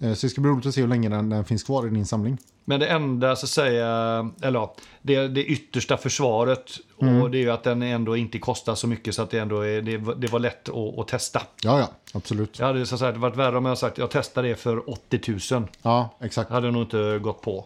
[0.00, 1.90] Eh, Så det ska bli roligt att se hur länge den, den finns kvar i
[1.90, 2.38] din samling.
[2.64, 3.86] Men det enda, så att säga,
[4.42, 6.70] eller ja, det, det yttersta försvaret,
[7.02, 7.22] Mm.
[7.22, 9.60] och det är ju att den ändå inte kostar så mycket så att det ändå
[9.60, 11.42] är, det, var- det var lätt att, att testa.
[11.62, 12.58] Ja, ja, absolut.
[12.58, 15.54] Jag hade så att säga, varit värre om jag sagt jag testar det för 80
[15.54, 15.68] 000.
[15.82, 16.50] Ja, exakt.
[16.50, 17.64] Jag hade nog inte gått på.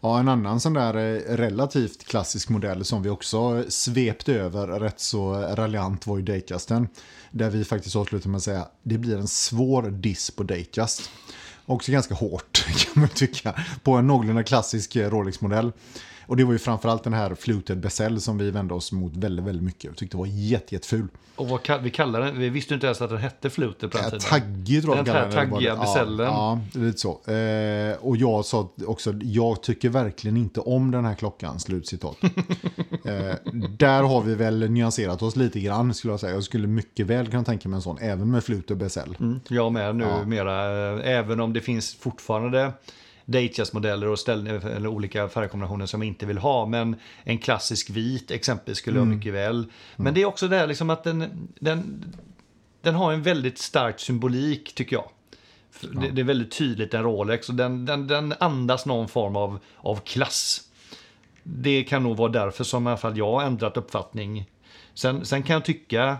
[0.00, 5.00] Ja, en annan sån där eh, relativt klassisk modell som vi också svepte över rätt
[5.00, 6.88] så raljant var ju Datejusten.
[7.30, 11.10] Där vi faktiskt avslutade med att säga det blir en svår diss på Datejust.
[11.66, 15.72] Också ganska hårt kan man tycka på en någorlunda klassisk eh, Rolex-modell.
[16.26, 19.44] Och det var ju framförallt den här Fluted Bezel som vi vände oss mot väldigt,
[19.46, 19.84] väldigt mycket.
[19.84, 21.08] Jag tyckte det var jätte, jätteful.
[21.36, 24.04] Och vad vi kallar den, vi visste inte ens att den hette Fluter på den
[24.04, 24.20] Ja, tiden.
[24.28, 26.26] taggig tror jag Den de här taggiga Ja, besällen.
[26.26, 27.10] Ja, är lite så.
[27.32, 32.16] Eh, och jag sa också, jag tycker verkligen inte om den här klockan, slutcitat.
[33.04, 33.34] eh,
[33.78, 36.34] där har vi väl nyanserat oss lite grann skulle jag säga.
[36.34, 39.16] Jag skulle mycket väl kunna tänka mig en sån, även med flut och bezel.
[39.20, 40.24] Mm, jag med nu Ja.
[40.24, 42.72] mera, eh, även om det finns fortfarande
[43.32, 46.66] Datejust-modeller och ställ, eller olika färgkombinationer som jag inte vill ha.
[46.66, 49.08] Men en klassisk vit exempelvis skulle Mm.
[49.10, 49.66] jag mycket väl.
[49.96, 52.04] Men det är också det här liksom att den, den,
[52.82, 55.08] den har en väldigt stark symbolik tycker jag.
[55.70, 59.36] För Det, det är väldigt tydligt en Rolex och den, den, den andas någon form
[59.36, 60.60] av, av klass.
[61.42, 64.46] Det kan nog vara därför som i alla fall jag har ändrat uppfattning.
[64.94, 66.16] Sen, sen kan jag tycka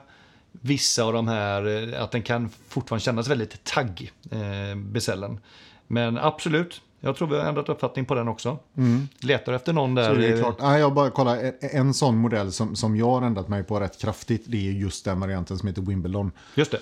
[0.52, 5.40] vissa av de här, eh, att den kan fortfarande kännas väldigt tagg, eh, besällen.
[5.86, 8.58] Men absolut, jag tror vi har ändrat uppfattning på den också.
[9.20, 10.10] Letar efter någon där.
[10.10, 10.14] Mm.
[10.14, 10.56] Så det är klart.
[10.60, 13.98] Nej, jag bara kollar, en, sån modell som, som jag har ändrat mig på rätt
[14.00, 16.32] kraftigt, det är just den varianten som heter Wimbledon.
[16.54, 16.78] Just det.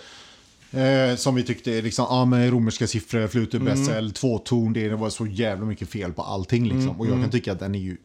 [0.72, 4.10] Eh, som vi tyckte liksom, ja med romerska siffror, fluter, Mm.
[4.10, 6.82] tvåton, det var så jävla mycket fel på allting liksom.
[6.82, 7.96] Mm, Och jag kan tycka att den är ju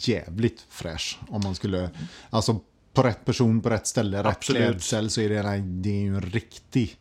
[0.00, 1.18] jävligt fräsch.
[1.28, 1.90] Om man skulle,
[2.30, 2.60] alltså
[2.94, 4.62] på rätt person, på rätt ställe, rätt Absolut.
[4.62, 6.96] klädsel så är det, det är ju en riktig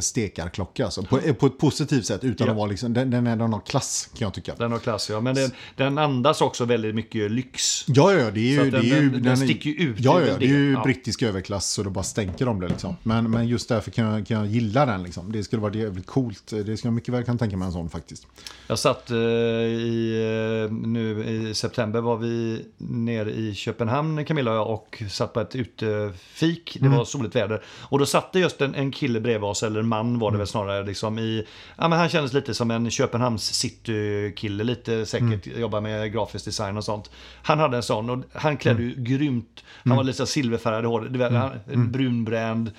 [0.00, 0.84] stekarklocka.
[0.84, 1.02] Alltså.
[1.02, 2.50] På, på ett positivt sätt, utan Ja.
[2.52, 4.54] att vara liksom, den, den, är, den har klass kan jag tycka.
[4.58, 5.20] Den har klass, ja.
[5.20, 7.84] Men den, den andas också väldigt mycket lyx.
[7.88, 8.70] Ja, ja, det är ju...
[8.70, 10.82] Det den- är ju den- den sticker ju ut, Ja, ja, det är ju Ja.
[10.82, 12.96] brittisk överklass så det bara stänker om det liksom.
[13.02, 15.32] Men, men just därför kan jag, kan jag gilla den liksom.
[15.32, 16.46] Det skulle vara jävligt coolt.
[16.66, 18.26] Det ska jag mycket väl kunna tänka mig en sån faktiskt.
[18.66, 24.56] Jag satt eh, i, eh, nu i september var vi nere i Köpenhamn, Camilla och
[24.56, 26.76] jag, och satt på ett utefik.
[26.80, 26.98] Det Mm.
[26.98, 27.62] var soligt väder.
[27.80, 30.46] Och då satt det just en, en kille bredvid oss, eller man var det väl
[30.46, 30.86] snarare.
[30.86, 31.44] Liksom i,
[31.76, 36.76] ja, men han kändes lite som en Köpenhamns city-kille, lite säkert jobbar med grafisk design
[36.76, 37.10] och sånt.
[37.42, 39.64] Han hade en sån och han klädde ju grymt.
[39.84, 42.70] Han var lite så silverfärgad hår, vet, han- brunbränd.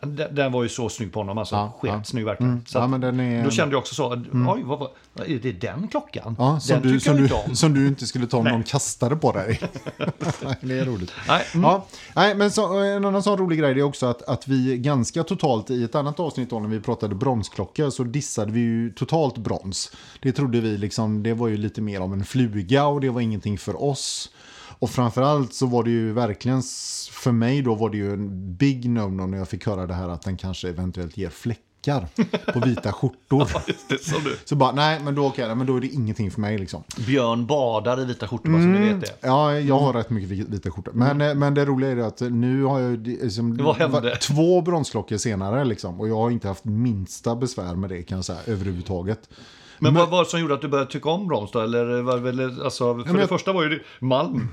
[0.00, 1.54] Den, den var ju så snygg på honom, alltså.
[1.54, 1.98] Ja, ja.
[1.98, 2.64] Sketsnygg verkligen.
[2.66, 4.12] Så Ja, att, men den är- Då kände jag också så,
[4.48, 4.90] oj, vad, vad,
[5.26, 6.36] är det den klockan?
[6.38, 7.56] Ja, som, den du, som, du, inte om.
[7.56, 9.60] som du inte skulle ta om någon kastade på dig.
[10.60, 11.12] Det är roligt.
[11.28, 11.64] Nej, mm.
[11.64, 15.22] Ja, nej, men så, en annan sån rolig grej är också att, att vi ganska
[15.22, 19.38] totalt i ett annat avsnitt då, när vi pratade bronsklocka så dissade vi ju totalt
[19.38, 19.92] brons.
[20.20, 23.20] Det trodde vi liksom, det var ju lite mer om en fluga och det var
[23.20, 24.30] ingenting för oss.
[24.78, 26.62] Och framförallt så var det ju verkligen,
[27.10, 30.08] för mig då var det ju en big no-no när jag fick höra det här
[30.08, 31.30] att den kanske eventuellt ger
[31.84, 33.40] fläckar på vita skjortor.
[33.66, 34.36] Just det, du.
[34.44, 36.82] Så bara, nej men då, okej, men då är det ingenting för mig liksom.
[37.06, 39.12] Björn badar i vita skjortor, bara så ni vet det.
[39.20, 40.92] Ja, jag har rätt mycket vi- vita skjortor.
[40.94, 43.90] Men, eh, men det roliga är att nu har jag liksom, Mm.
[43.92, 46.00] Varit två bronsklockor senare liksom.
[46.00, 49.28] Och jag har inte haft minsta besvär med det kan jag säga överhuvudtaget.
[49.78, 51.60] Men vad var det som gjorde att du började tycka om brons då?
[51.60, 54.48] Eller var väl, alltså, för men det jag- första var ju det, Malm.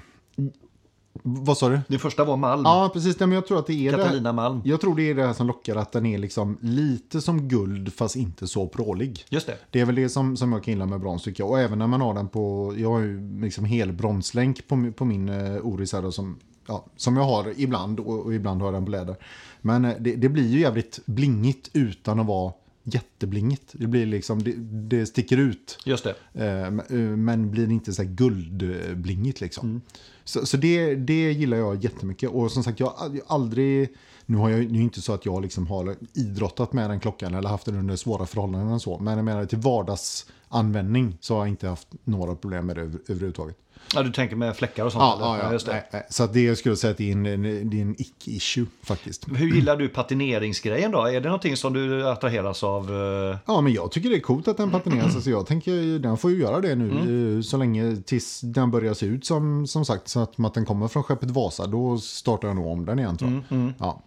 [1.23, 1.79] Vad sa du?
[1.87, 2.61] Det första var Malm.
[2.65, 3.19] Ja, precis.
[3.19, 3.97] Nej, men jag tror att det är det.
[3.97, 4.61] Catalina Malm.
[4.65, 7.93] Jag tror det är det här som lockar att den är liksom lite som guld
[7.93, 9.25] fast inte så prålig.
[9.29, 9.57] Just det.
[9.71, 11.49] Det är väl det som, som jag kan gilla med brons tycker jag.
[11.51, 14.93] Och även när man har den på, jag har ju liksom hel bronslänk på, min-
[14.93, 18.61] på min uh, Oris här då, som, ja, som jag har ibland och, och ibland
[18.61, 19.15] har jag den på läder.
[19.61, 23.63] Men eh, det, det blir ju jävligt blingigt utan att vara jätteblingigt.
[23.73, 24.53] Det blir liksom, det,
[24.89, 25.77] det sticker ut.
[25.85, 26.09] Just det.
[26.33, 29.69] Eh, men- eh, men blir inte så här guldblingigt liksom.
[29.69, 29.81] Mm.
[30.23, 32.29] Så, så det, det gillar jag jättemycket.
[32.29, 33.89] Och som sagt, jag har ald- aldrig...
[34.25, 37.49] Nu har jag nu inte så att jag liksom har idrottat med den klockan eller
[37.49, 38.99] haft den under svåra förhållanden och så.
[38.99, 42.99] Men jag menar till vardagsanvändning så har jag inte haft några problem med det över,
[43.07, 43.57] överhuvudtaget.
[43.95, 45.01] Ja, du tänker med fläckar och sånt?
[45.01, 45.25] Ja, eller?
[45.25, 45.71] ja, ja, just det.
[45.71, 46.05] nej, nej.
[46.09, 47.23] Så att det jag skulle säga att det är en,
[47.69, 49.25] det är en icke-issue faktiskt.
[49.35, 51.05] Hur gillar du patineringsgrejen då?
[51.07, 52.89] Är det någonting som du attraheras av?
[53.31, 53.37] eh?
[53.45, 55.23] Ja, men jag tycker det är coolt att den patineras.
[55.23, 58.93] Så jag tänker den får ju göra det nu eh, så länge tills den börjar
[58.93, 60.07] se ut som, som sagt.
[60.07, 63.17] Så att, att den kommer från skeppet Vasa, då startar jag nog om den igen
[63.17, 63.73] tror jag.
[63.79, 64.01] Ja.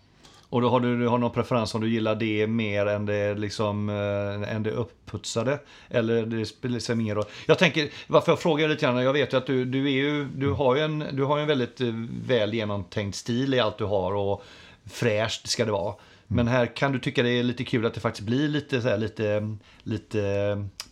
[0.49, 3.35] Och då har du, du har någon preferens om du gillar det mer än det,
[3.35, 5.59] liksom, eh, än det uppputsade?
[5.89, 7.25] Eller det spelar sig mer roll?
[7.47, 10.25] Jag tänker, varför jag frågar lite grann, jag vet ju att du, du, är ju,
[10.25, 11.87] du, har, ju en, du har en väldigt eh,
[12.27, 14.45] väl genomtänkt stil i allt du har och
[14.91, 15.95] fräscht ska det vara.
[16.29, 18.89] Men här kan du tycka det är lite kul att det faktiskt blir lite, så
[18.89, 20.21] här, lite, lite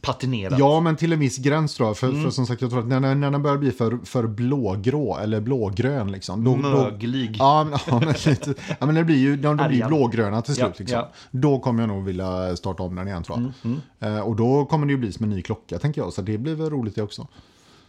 [0.04, 0.58] patinerat.
[0.58, 1.96] ja, men till en viss gräns tror jag.
[1.98, 2.22] För, Mm.
[2.22, 5.18] för som sagt, jag tror att när, när när den börjar bli för, för blågrå
[5.18, 6.44] eller blågrön liksom.
[6.44, 7.36] Då, då, Möglig.
[7.38, 10.54] Ja, men, ja, men, lite, ja, men det blir ju de, de blir blågröna till
[10.54, 10.66] slut.
[10.66, 10.98] Ja, liksom.
[10.98, 11.12] ja.
[11.30, 13.52] Då kommer jag nog vilja starta om den igen tror
[14.00, 14.08] jag.
[14.16, 16.12] Eh, och då kommer det ju bli som en ny klocka tänker jag.
[16.12, 17.26] Så det blir väl roligt det också.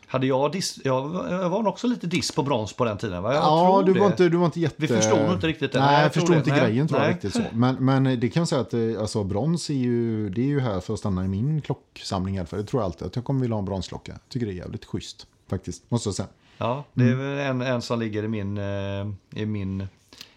[0.08, 3.24] Hade jag diss, jag, var- jag var också lite diss på brons på den tiden
[3.24, 3.34] va?
[3.34, 4.00] Jag ja, du det.
[4.00, 4.76] var, inte, du var inte jätte...
[4.78, 5.80] Vi förstod inte riktigt det.
[5.80, 6.38] Nej, Nej, jag jag förstod det.
[6.38, 7.14] inte Nej, grejen tror jag nej.
[7.14, 7.42] riktigt så.
[7.54, 10.60] Men, men det kan jag säga att eh, alltså, brons är ju, det är ju
[10.60, 12.60] här för att stanna i min klocksamling i alla fall.
[12.60, 14.14] Det tror jag alltid att jag kommer vilja ha en bronsklocka.
[14.30, 16.28] Tycker det är jävligt schysst faktiskt, måste jag säga.
[16.58, 17.62] Ja, det är Mm.
[17.62, 19.88] en, en som ligger i min, eh, i min,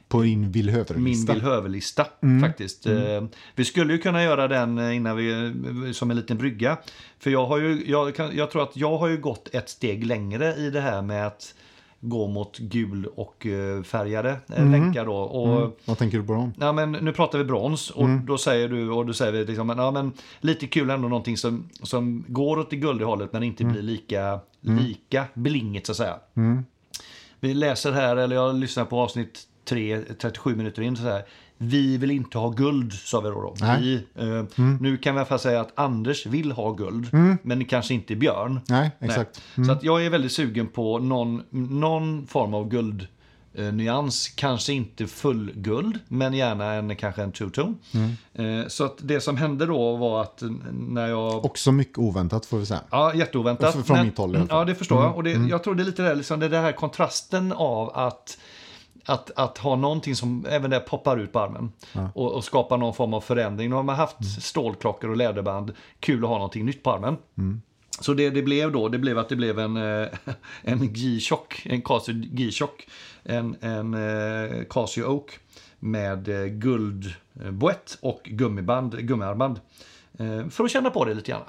[0.09, 1.33] På din min villhöverlista.
[1.33, 2.41] villhöverlista Mm.
[2.49, 2.87] faktiskt.
[2.87, 5.31] Eh, Vi skulle ju kunna göra den eh, innan vi,
[5.87, 6.79] eh, som en liten brygga.
[7.19, 10.55] För jag har ju, jag, jag tror att jag har ju gått ett steg längre
[10.55, 11.55] i det här med att
[12.01, 13.47] gå mot gul och
[13.85, 15.15] färgade eh, länkar då.
[15.17, 15.71] Och, Mm.
[15.85, 16.53] Vad tänker du på dem?
[16.61, 18.27] Ja, men nu pratar vi brons och Mm.
[18.27, 21.69] då säger du och då säger vi liksom, ja, men lite kul ändå någonting som,
[21.83, 26.17] som går åt det guldiga hållet men inte blir lika, lika blingigt så att säga.
[26.37, 26.65] Mm.
[27.41, 31.23] Vi läser här, eller jag lyssnar på avsnitt 3, 37 minuter in så här.
[31.59, 33.41] Vi vill inte ha guld, sa vi då.
[33.41, 33.55] då.
[33.81, 37.09] Vi, eh, Nu kan vi i alla fall säga att Anders vill ha guld,
[37.43, 38.61] men kanske inte Björn.
[38.69, 39.43] Nej, exakt.
[39.55, 39.67] Nej.
[39.67, 43.07] Så att jag är väldigt sugen på någon, någon form av guld
[43.55, 44.29] eh, nyans.
[44.29, 47.75] Kanske inte full guld, men gärna en, kanske en two-tone.
[47.95, 48.61] Mm.
[48.61, 51.45] Eh, så att det som hände då var att när jag...
[51.45, 52.81] Också mycket oväntat får vi säga.
[52.91, 53.87] Ja, jätteoväntat.
[53.87, 54.57] Från mitt håll i alla fall.
[54.57, 54.59] Mm.
[54.59, 55.17] Ja, det förstår jag.
[55.17, 57.53] Och det, jag tror det är lite det, här, liksom, det är den här kontrasten
[57.53, 58.39] av att
[59.09, 61.73] att, att ha någonting som även där poppar ut på armen
[62.15, 63.69] och, och skapa någon form av förändring.
[63.71, 64.31] Nu har man haft Mm.
[64.31, 67.17] stålklockor och läderband, kul att ha någonting nytt på armen.
[68.01, 70.09] Så det det blev då, det blev att det blev en, eh,
[70.63, 72.89] en G-Shock, en Casio G-Shock,
[73.23, 75.39] en, en eh, Casio Oak
[75.79, 79.61] med eh, guldboett och gummiband, gummiarmband.
[80.51, 81.43] För att känna på det lite grann.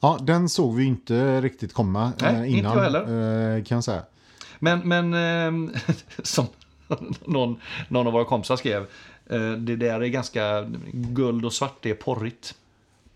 [0.00, 2.76] Ja, den såg vi inte riktigt komma Nej, eh, inte innan.
[2.76, 3.64] jag heller.
[3.64, 4.02] Kan jag säga.
[4.62, 5.70] Men, men ehm,
[6.22, 6.46] som
[7.24, 8.86] någon, någon av våra kompisar skrev,
[9.26, 12.54] eh, det där är ganska, guld och svart det är porrigt.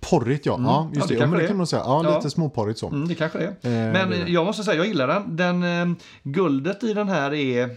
[0.01, 1.21] Porrigt ja, ja just Ja, det det.
[1.21, 1.83] Ja, men det det kan man säga.
[1.85, 2.17] Ja, Ja.
[2.17, 2.89] lite småporrigt så.
[2.89, 3.87] Mm, det kanske det är.
[3.87, 4.31] Eh, Men det det.
[4.31, 5.37] jag måste säga, jag gillar den.
[5.37, 7.77] den eh, guldet i den här är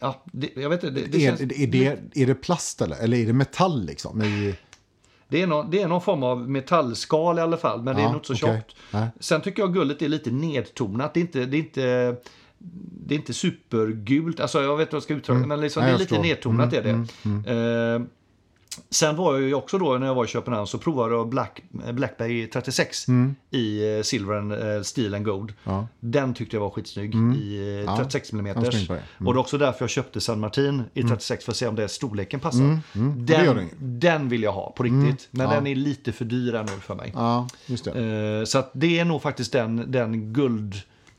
[0.00, 1.00] ja, det, jag vet inte.
[1.00, 2.96] Det, det, är, känns, är, det, är det plast eller?
[2.96, 4.22] Eller är det metall liksom?
[4.22, 4.54] I,
[5.28, 8.04] det, är någon, det är någon form av metallskal i alla fall, men det är
[8.04, 8.76] Ja, nog inte så tjockt.
[8.90, 9.06] Nej.
[9.20, 11.14] Sen tycker jag guldet är lite nedtonat.
[11.14, 12.16] Det är inte, det är inte,
[13.06, 14.40] det är inte supergult.
[14.40, 15.96] Alltså jag vet inte vad jag ska uttrycka men liksom, Mm.
[15.98, 16.50] Nej, det är lite förstår.
[16.50, 16.82] Mm, nedtonat är
[17.44, 17.94] det.
[17.96, 18.02] Eh,
[18.90, 21.62] sen var jag ju också då när jag var i Köpenhamn så provade jag Black,
[21.92, 23.06] Blackberry 36
[23.50, 25.52] i eh, Silver and eh, Steel and Gold.
[25.64, 25.76] Mm.
[25.76, 25.86] Ja.
[26.00, 28.46] Den tyckte jag var skitsnygg i eh, Ja, 36 mm.
[28.46, 29.02] jag var snygg på det.
[29.18, 29.26] Mm.
[29.28, 31.74] Och det är också därför jag köpte San Martin i 36 för att se om
[31.74, 32.78] det storleken passar.
[32.94, 35.28] Mm, Den, den vill jag ha på riktigt.
[35.30, 35.54] Men ja.
[35.54, 37.12] den är lite för dyr ännu för mig.
[37.14, 38.38] ja, just det.
[38.40, 40.32] Eh, Så det är nog faktiskt den, den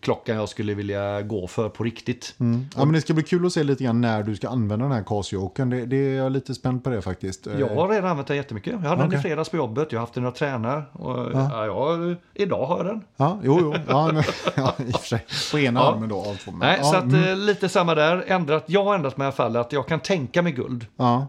[0.02, 2.36] guldklockan jag skulle vilja gå för på riktigt.
[2.76, 4.96] Ja, men det ska bli kul att se lite grann när du ska använda den
[4.96, 5.70] här Casio-åken.
[5.70, 7.48] Det, det är jag lite spänd på det faktiskt.
[7.60, 8.74] Jag har redan använt den jättemycket.
[8.74, 9.20] Jag hade den Okej.
[9.20, 9.92] i fredags på jobbet.
[9.92, 10.90] Jag har haft den när jag tränar.
[10.94, 11.66] Och, ja.
[11.66, 13.02] jag, idag har jag den.
[13.18, 13.76] Ja, jo, jo.
[13.88, 14.24] Ja, men,
[14.56, 15.26] ja, i och för sig.
[15.52, 15.94] På ena Ja.
[15.94, 16.36] armen då.
[16.46, 18.24] Men, Nej, ja, så att, mm, eh, lite samma där.
[18.28, 20.86] Ändrat, jag har ändrat mig i alla fall att jag kan tänka mig guld.
[20.98, 21.28] ja.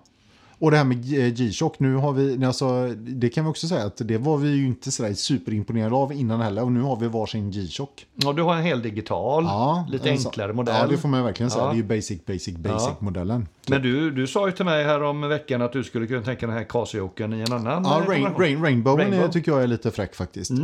[0.62, 3.85] Och det här med G- G-Shock, nu har vi, alltså, det kan vi också säga
[3.85, 6.62] att det var vi ju inte sådär superimponerade av innan heller.
[6.62, 8.07] Och nu har vi varsin G-Shock.
[8.27, 10.75] Och du har en hel digital, Ja, lite enklare modell.
[10.81, 11.64] Ja, det får man verkligen säga.
[11.64, 11.68] Ja.
[11.70, 13.48] Det är ju basic, basic, basic-modellen.
[13.68, 16.46] Men du, du sa ju till mig här om veckan att du skulle kunna tänka
[16.46, 18.40] den här Casio-åken i en annan Ja, eh, Rain, kombination.
[18.42, 19.14] Rain, Rainbowen Rainbow.
[19.18, 19.29] Mm.
[19.29, 20.51] är- tycker jag är lite fräck faktiskt.
[20.51, 20.59] Eh,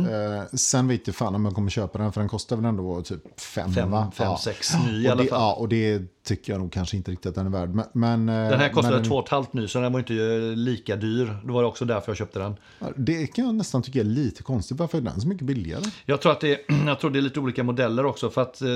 [0.53, 3.39] sen vet jag fan om jag kommer köpa den för den kostar väl ändå typ
[3.41, 4.11] fem, Fem, va?
[4.15, 4.37] fem, ja.
[4.37, 5.39] sex ny i alla det, fall.
[5.39, 7.69] Ja, och det tycker jag nog kanske inte riktigt att den är värd.
[7.69, 9.99] Men, men, eh, Den här kostade men, två och ett halvt ny, så den var
[9.99, 11.37] inte eh, lika dyr.
[11.45, 12.55] Det var också därför jag köpte den.
[12.79, 14.77] Ja, Det kan jag nästan tycka är lite konstigt.
[14.79, 15.81] Varför är den så mycket billigare?
[16.05, 18.29] Jag tror att det är, jag tror det är lite olika modeller också.
[18.29, 18.67] För att eh,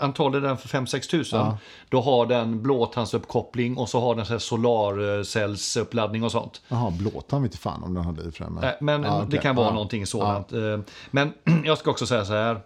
[0.00, 1.38] antagligen den för 5-6 tusen.
[1.38, 1.58] Ja.
[1.88, 6.62] Då har den blåtandsuppkoppling och så har den så här solarcellsuppladdning och sånt.
[6.68, 8.54] Jaha, blåtan vet inte fan om den hade i för den.
[8.54, 9.72] Men, Men Ja, det kan vara Ja.
[9.72, 10.52] någonting sådant.
[10.52, 10.78] Eh,
[11.10, 11.32] Men
[11.64, 12.60] jag ska också säga så här.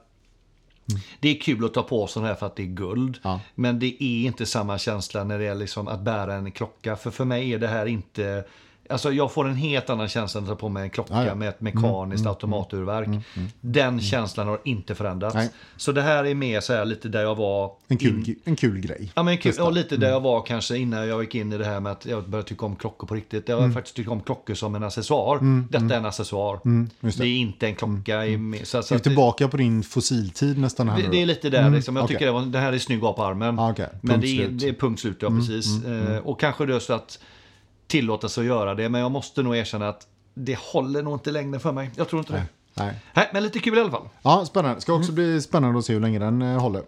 [1.20, 3.18] Det är kul att ta på sån här för att det är guld.
[3.22, 3.40] Ja.
[3.54, 6.96] Men det är inte samma känsla när det är liksom att bära en klocka.
[6.96, 8.44] För för mig är det här inte...
[8.88, 11.18] Alltså jag får en helt annan känsla än att ta på mig en klocka Ja,
[11.20, 11.34] Mm, ja.
[11.34, 13.08] med ett mekaniskt automaturverk.
[13.60, 15.34] Den känslan har inte förändrats.
[15.34, 15.50] Nej.
[15.76, 17.72] Så det här är mer så här lite där jag var...
[17.88, 19.12] En kul, en kul grej.
[19.14, 21.64] Ja, men kul, och lite där jag var kanske innan jag gick in i det
[21.64, 23.48] här med att jag började tycka om klockor på riktigt.
[23.48, 25.38] Jag har faktiskt tyckt om klockor som en accessoar.
[25.70, 26.60] Detta är en accessoar.
[27.00, 27.16] det.
[27.18, 27.24] det.
[27.24, 28.26] är inte en klocka.
[28.26, 31.22] i med- Så, så Är vi att tillbaka på din fossiltid nästan här det, det
[31.22, 31.96] är lite där liksom.
[31.96, 32.14] Jag okej.
[32.16, 33.54] tycker det, var, det här är snygg på armen.
[33.56, 33.88] Ja, okej.
[34.00, 35.84] Men det är, det är punkt slut, ja precis.
[35.84, 37.18] Eh, och kanske det är så att
[37.86, 38.88] tillåta sig att göra det.
[38.88, 41.90] Men jag måste nog erkänna att det håller nog inte längre för mig.
[41.96, 42.44] Jag tror inte det.
[42.74, 42.94] Nej.
[43.14, 44.08] Nej, men lite kul i alla fall.
[44.22, 44.80] Ja, spännande.
[44.80, 46.82] Ska också bli spännande att se hur länge den eh, håller.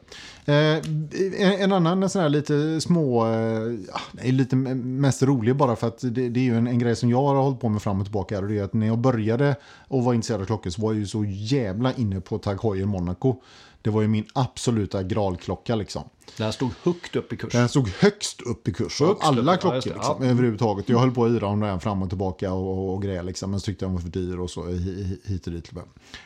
[0.44, 6.28] Eh, en, annan sån här lite små, eh, lite mest rolig bara för att det,
[6.28, 8.38] det är ju en, en grej som jag har hållit på med fram och tillbaka.
[8.38, 9.56] Och det är att när jag började
[9.88, 12.86] och var intresserad av klockor så var jag ju så jävla inne på Tag Heuer
[12.86, 13.36] Monaco.
[13.84, 16.02] Det var ju min absoluta gralklocka liksom.
[16.36, 17.52] Den stod högt upp i kurs.
[17.52, 19.00] Den stod högst upp i kurs.
[19.00, 20.26] Högst upp, alla ja, klockor det, liksom, ja.
[20.26, 20.88] överhuvudtaget.
[20.88, 23.22] Jag höll på att yra om den fram och tillbaka och, och, och grejer.
[23.22, 23.50] Liksom.
[23.50, 25.70] Men så tyckte jag den var för dyr och så hi- hit och dit.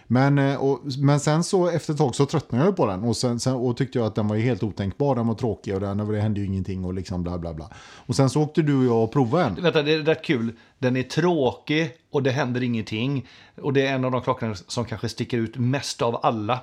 [0.07, 3.03] Men, eh, och, men sen så efter ett tag så tröttnade jag på den.
[3.03, 5.15] Och, sen, sen, och tyckte jag att den var helt otänkbar.
[5.15, 7.71] Den var tråkig och den, det hände ju ingenting och liksom bla bla bla.
[8.07, 9.55] Och sen så åkte du och jag och provade en.
[9.63, 10.53] Vänta, det är rätt kul.
[10.79, 13.27] Den är tråkig och det händer ingenting.
[13.63, 16.61] Och det är en av de klockorna som kanske sticker ut mest av alla.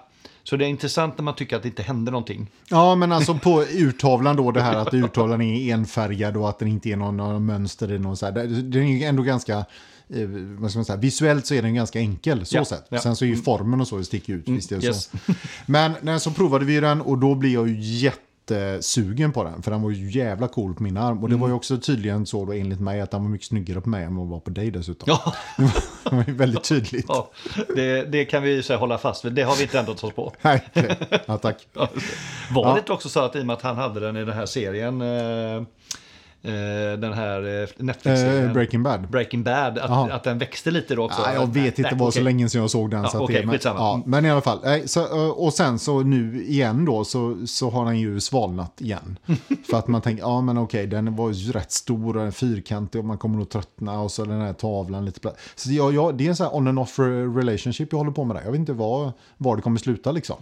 [0.49, 2.47] Så det är intressant när man tycker att det inte händer någonting.
[2.69, 6.67] Ja, men alltså på urtavlan då, det här att urtavlan är enfärgad och att den
[6.67, 8.31] inte är någon, någon mönster i någon så här.
[8.33, 9.57] Det- Den är ändå ganska,
[10.09, 12.85] eh, säga, visuellt så är den ganska enkel så Ja, sett.
[12.89, 12.99] ja.
[12.99, 14.49] Sen så är ju formen och så, det sticker ut.
[14.49, 15.03] visst är det yes.
[15.03, 15.17] så.
[15.65, 17.73] Men när så provade vi den och då blev jag ju
[18.51, 19.61] jättesugen på den.
[19.61, 21.23] För den var ju jävla cool på min arm.
[21.23, 23.81] Och det var ju också tydligen så då enligt mig att den var mycket snyggare
[23.81, 25.05] på mig än vad den var på dig dessutom.
[25.07, 25.33] Ja,
[26.09, 27.05] Det var ju väldigt tydligt.
[27.07, 27.31] ja
[27.75, 29.33] det, det kan vi så hålla fast vid.
[29.33, 30.33] Det har vi inte ändrat oss på.
[30.41, 30.95] Nej, okej.
[31.25, 31.67] ja, tack.
[31.73, 31.89] Var
[32.67, 32.73] Ja.
[32.73, 34.45] det inte också så att i och med att han hade den i den här
[34.45, 35.63] serien, eh,
[36.99, 39.07] den här eh, Netflix-serien, Eh, Breaking Bad.
[39.09, 41.21] Breaking Bad, att, att den växte lite då också?
[41.25, 42.23] Ja, jag vet inte, det var så okej.
[42.23, 43.01] länge sedan jag såg den.
[43.03, 44.09] Ja, så okej, det, men, ja, Mm.
[44.09, 47.85] men i alla fall, så, eh, och sen så nu igen då så, så har
[47.85, 49.17] den ju svalnat igen.
[49.69, 53.05] För att man tänker, ja men okej, den var ju rätt stor och fyrkantig och
[53.05, 55.31] man kommer nog tröttna och så den här tavlan lite.
[55.55, 56.99] Så jag, jag, det är en sån här on and off
[57.35, 58.43] relationship jag håller på med där.
[58.43, 60.35] Jag vet inte var, var det kommer sluta liksom.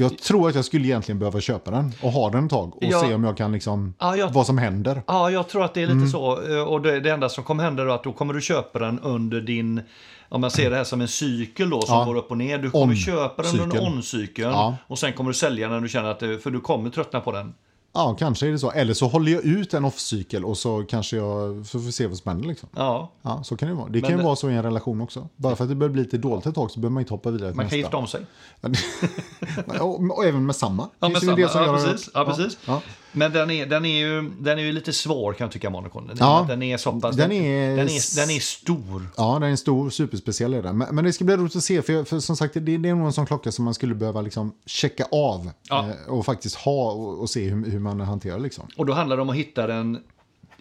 [0.00, 2.82] Jag tror att jag skulle egentligen behöva köpa den och ha den ett tag och
[2.84, 3.00] Ja.
[3.00, 5.02] se om jag kan liksom, Ja, jag- vad som händer.
[5.06, 6.08] Ja, jag tror att det är lite Mm.
[6.08, 6.42] så.
[6.52, 8.78] Eh, Och det, det enda som kommer hända då är att då kommer du köpa
[8.78, 9.80] den under din,
[10.28, 12.04] om man ser det här som en cykel då som Ja.
[12.04, 12.58] går upp och ner.
[12.58, 13.92] Du kommer On- köpa den under en cykel.
[13.92, 14.76] on-cykeln Ja.
[14.86, 17.54] och sen kommer du sälja när du känner att, för du kommer tröttna på den.
[17.92, 18.70] Ja, kanske är det så.
[18.70, 22.06] Eller så håller jag ut en off-cykel och så kanske jag så får vi se
[22.06, 22.68] vad som händer liksom.
[22.76, 23.88] Ja, Ja, så kan det vara.
[23.88, 25.28] Det kan Men- ju vara så i en relation också.
[25.36, 27.30] Bara för att det börjar bli lite dåligt ett tag så behöver man inte hoppa
[27.30, 27.76] vidare till man kan nästa.
[27.76, 28.26] gifta om sig.
[29.80, 30.88] och, och även med samma.
[30.98, 31.48] Ja, med samma.
[31.48, 31.78] som Ja, det.
[31.88, 32.10] precis.
[32.14, 32.58] Ja, precis.
[32.66, 32.82] Ja.
[33.12, 36.06] Men den är, den, är ju, den är ju lite svår kan jag tycka, Monocon.
[36.06, 36.44] Den, Ja.
[36.48, 37.16] den är så pass...
[37.16, 39.06] Den är- den, är, den är stor.
[39.16, 40.78] Ja, den är stor, superspeciell är den.
[40.78, 42.88] Men, men det ska bli roligt att se, för, jag, för som sagt, det, det
[42.88, 45.88] är nog en sån klocka som man skulle behöva liksom checka av Ja.
[46.06, 48.66] eh, och faktiskt ha och, och se hur, hur man hanterar liksom.
[48.76, 49.98] Och då handlar det om att hitta den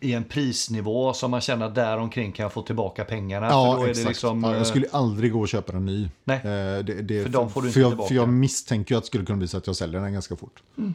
[0.01, 3.47] i en prisnivå som man känner att där omkring kan jag få tillbaka pengarna.
[3.49, 4.03] Ja, för då är exakt.
[4.05, 6.09] det liksom, ja, eh, jag skulle aldrig gå och köpa en ny.
[6.23, 6.37] Nej.
[6.37, 6.43] Eh,
[6.85, 9.57] det, det, För för, inte jag, för jag misstänker att det skulle kunna bli så
[9.57, 10.63] att jag säljer den ganska fort.
[10.77, 10.93] Mm.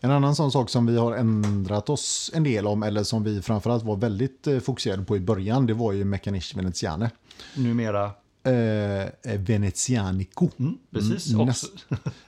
[0.00, 3.42] En annan sån sak som vi har ändrat oss en del om, eller som vi
[3.42, 7.10] framförallt var väldigt eh, fokuserade på i början, det var ju Mechanisch Veneziane.
[7.54, 8.10] numera...
[8.44, 10.48] Eh, Venezianico.
[10.90, 11.32] Precis.
[11.32, 11.66] Mm, också.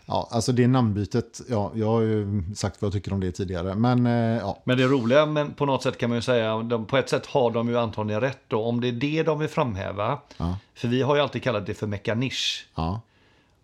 [0.07, 3.75] Ja, alltså det namnbytet, ja, jag har ju sagt vad jag tycker om det tidigare.
[3.75, 6.87] Men eh, ja, Men det roliga, men på något sätt kan man ju säga, de,
[6.87, 8.63] på ett sätt har de ju antagligen rätt då.
[8.63, 10.19] Om det är det de vill framhäva.
[10.37, 10.59] Ja.
[10.75, 12.69] För vi har ju alltid kallat det för mekanisch.
[12.75, 13.01] ja,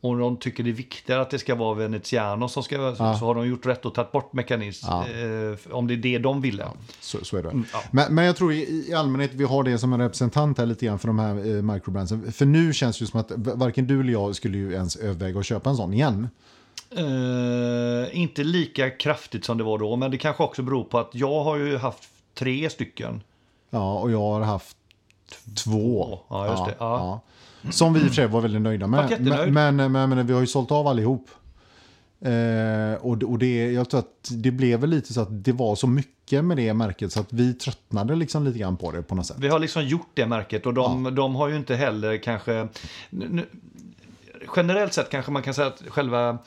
[0.07, 3.35] Och de tycker det är viktigare att det ska vara Veneziano som ska så har
[3.35, 4.81] de gjort rätt och tagit bort mekanisch.
[4.83, 5.05] Ja.
[5.09, 6.69] Eh, om det är det de ville.
[7.01, 7.51] så, så är det.
[7.51, 7.83] Mm, ja.
[7.91, 10.87] men, men jag tror i, i allmänhet vi har det som en representant här lite
[10.87, 12.33] grann för de här eh, microbrandsen.
[12.33, 15.39] För nu känns det ju som att varken du eller jag skulle ju ens överväga
[15.39, 16.29] att köpa en sån igen.
[16.91, 21.11] Eh, inte lika kraftigt som det var då, men det kanske också beror på att
[21.13, 23.23] jag har ju haft tre stycken.
[23.71, 24.77] Ja, och jag har haft
[25.65, 26.19] två.
[26.29, 26.75] Ja, just det.
[26.79, 27.21] Ja.
[27.63, 27.71] Ja.
[27.71, 29.17] Som vi i och för sig var väldigt nöjda med.
[29.21, 31.31] Men, men, men, men vi har ju sålt av allihop.
[32.21, 35.75] Eh, och, och det, jag tror att det blev väl lite så att det var
[35.75, 39.15] så mycket med det märket så att vi tröttnade liksom lite grann på det på
[39.15, 39.37] något sätt.
[39.41, 42.69] Vi har liksom gjort det märket och de, de har ju inte heller kanske...
[43.11, 43.47] Nu,
[44.57, 46.39] generellt sett kanske man kan säga att själva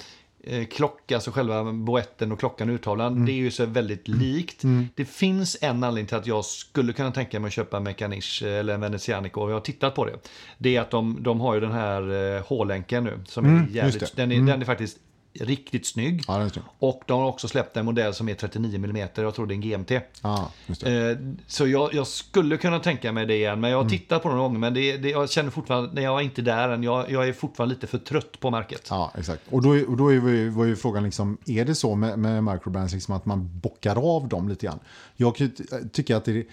[0.70, 4.62] klocka, alltså själva boetten och klockan och urtavlan, det är ju så väldigt likt.
[4.96, 8.44] Det finns en anledning till att jag skulle kunna tänka mig att köpa en Mechanisch
[8.44, 10.14] eller en Venezianico och jag har tittat på det.
[10.58, 13.68] Det är att de, de har ju den här eh, H-länken nu som är Mm,
[13.72, 14.22] jävligt, just det.
[14.22, 14.98] den, är, den är faktiskt
[15.42, 16.24] riktigt snygg.
[16.28, 16.62] Ja, det.
[16.80, 19.56] Och de har också släppt en modell som är 39 mm, jag tror det är
[19.56, 19.92] en GMT.
[20.22, 20.52] Ja.
[20.68, 24.30] Eh, Så jag, jag skulle kunna tänka mig det igen, men jag har tittat på
[24.30, 24.60] det några gånger.
[24.60, 26.84] Men det, det, jag känner fortfarande, nej, jag är inte där än.
[26.84, 28.88] Jag, jag är fortfarande lite för trött på märket.
[28.90, 29.42] Ja, exakt.
[29.50, 32.44] Och då, och då är ju, var ju frågan, liksom, är det så med, med
[32.44, 34.80] microbrands liksom, att man bockar av dem lite grann?
[35.16, 36.48] Jag kan ju ty- tycka att det,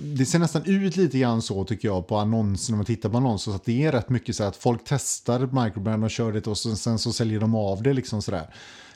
[0.00, 3.16] det ser nästan ut lite grann så tycker jag på annonser, när man tittar på
[3.16, 6.46] annonser, så att det är rätt mycket så att folk testar microbrand och kör det
[6.46, 8.46] och så, sen så säljer de av det liksom sådär.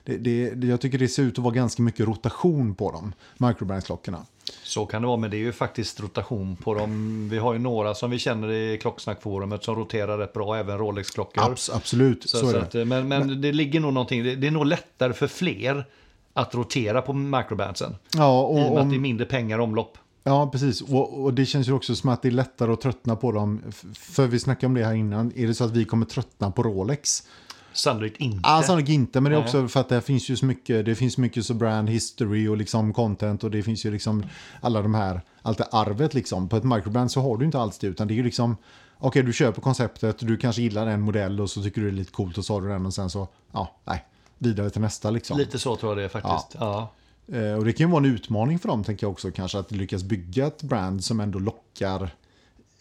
[0.05, 4.27] Det, det, jag tycker det ser ut att vara ganska mycket rotation på dem, microbrandsklockorna.
[4.62, 7.29] Så kan det vara, men det är ju faktiskt rotation på dem.
[7.31, 11.44] Vi har ju några som vi känner i Klocksnackforumet som roterar rätt bra, även Rolex-klockor.
[11.51, 12.62] Abs, absolut, så, Så, är så det.
[12.62, 15.85] att, eh, men, men det ligger nog någonting, det, det är nog lättare för fler
[16.33, 17.97] att rotera på microbandsen.
[18.16, 19.99] Ja, I och och, med att om, det är mindre pengar omlopp.
[20.25, 20.81] Ja, precis.
[20.81, 23.62] Och, och det känns ju också som att det är lättare att tröttna på dem.
[23.94, 25.33] För vi snackade om det här innan.
[25.37, 27.23] Är det så att vi kommer tröttna på Rolex?
[27.72, 28.40] Sannolikt inte.
[28.42, 29.20] Ja, sannolikt inte.
[29.20, 30.85] Men det är också för att det finns ju så mycket.
[30.85, 33.44] Det finns mycket så brand history och liksom content.
[33.44, 34.24] Och det finns ju liksom
[34.61, 36.48] alla de här, allt det arvet liksom.
[36.48, 37.87] På ett microbrand så har du inte alls det.
[37.87, 38.57] Utan det är ju liksom,
[38.98, 40.18] okej du köper konceptet.
[40.18, 42.54] Du kanske gillar en modell och så tycker du det är lite coolt och så
[42.54, 44.04] har du den och sen så, ja, nej.
[44.38, 45.38] Vidare till nästa liksom.
[45.38, 46.57] Lite så tror jag det är faktiskt.
[46.61, 46.92] Ja.
[47.33, 49.70] Eh, Och det kan ju vara en utmaning för dem, tänker jag också, kanske att
[49.72, 52.11] lyckas bygga ett brand som ändå lockar,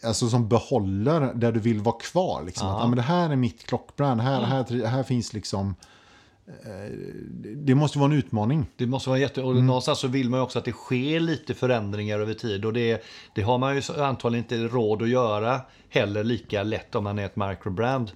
[0.02, 2.42] alltså som behåller där du vill vara kvar.
[2.46, 2.68] Liksom.
[2.68, 5.74] Att, ah, men det här är mitt klockbrand, här, här, här finns liksom,
[6.46, 6.92] eh,
[7.56, 8.66] det måste vara en utmaning.
[8.76, 9.42] Det måste vara jätte...
[9.42, 12.64] Och någonstans så vill man ju också att det sker lite förändringar över tid.
[12.64, 17.04] Och det, det har man ju antagligen inte råd att göra heller lika lätt om
[17.04, 18.10] man är ett microbrand.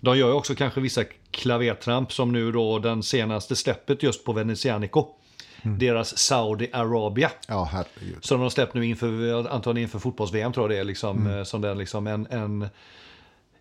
[0.00, 4.32] De gör ju också kanske vissa klavertramp som nu då den senaste släppet just på
[4.32, 5.06] Venezianico.
[5.64, 7.30] Deras Saudi Arabia.
[7.48, 8.24] Ja, herregud.
[8.24, 10.84] Som de släppt nu inför, antagligen inför fotbolls-VM tror jag det är.
[10.84, 12.68] Liksom, eh, Som den liksom en, en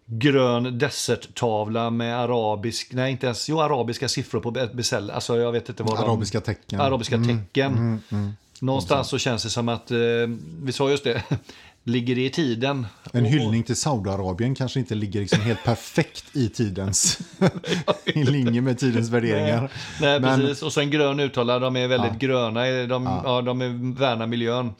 [0.05, 5.11] grön deserttavla med arabisk, nej inte ens, jo arabiska siffror på be- beställ.
[5.11, 6.03] Alltså jag vet inte vad de...
[6.03, 6.81] Arabiska tecken.
[6.81, 8.01] Arabiska tecken.
[8.61, 9.97] Någonstans så känns det som att, eh,
[10.63, 11.23] vi sa just det,
[11.83, 12.87] ligger det i tiden?
[13.13, 17.19] En hyllning till Saudiarabien kanske inte ligger liksom helt perfekt i tidens,
[18.05, 19.71] i linje med tidens värderingar.
[20.01, 20.63] Nej, Men- precis.
[20.63, 23.41] Och så en grön uttalare, de är väldigt gröna, de, ja.
[23.41, 24.71] de är värna miljön.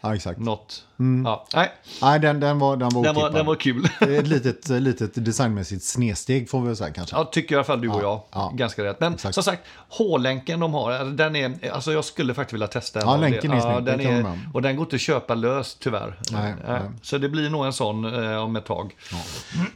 [0.00, 0.40] Ja, exakt.
[0.40, 0.84] Något.
[1.24, 1.72] Ja, nej,
[2.02, 3.88] Nej, den, den var, den var den var, den var kul.
[4.00, 7.16] Ett litet, litet designmässigt snedsteg får vi väl säga kanske.
[7.16, 8.20] Ja, tycker i alla fall du och jag.
[8.32, 8.52] ja.
[8.54, 9.00] Ganska rätt.
[9.00, 9.34] Men Exakt.
[9.34, 13.08] som sagt, H-länken de har, alltså, den är, alltså jag skulle faktiskt vilja testa en
[13.08, 14.38] Ja, länken är snygg, den om.
[14.54, 16.18] Och den går inte att köpa löst tyvärr.
[16.32, 16.80] Nej, nej.
[17.02, 18.96] Så det blir nog en sån eh, om ett tag.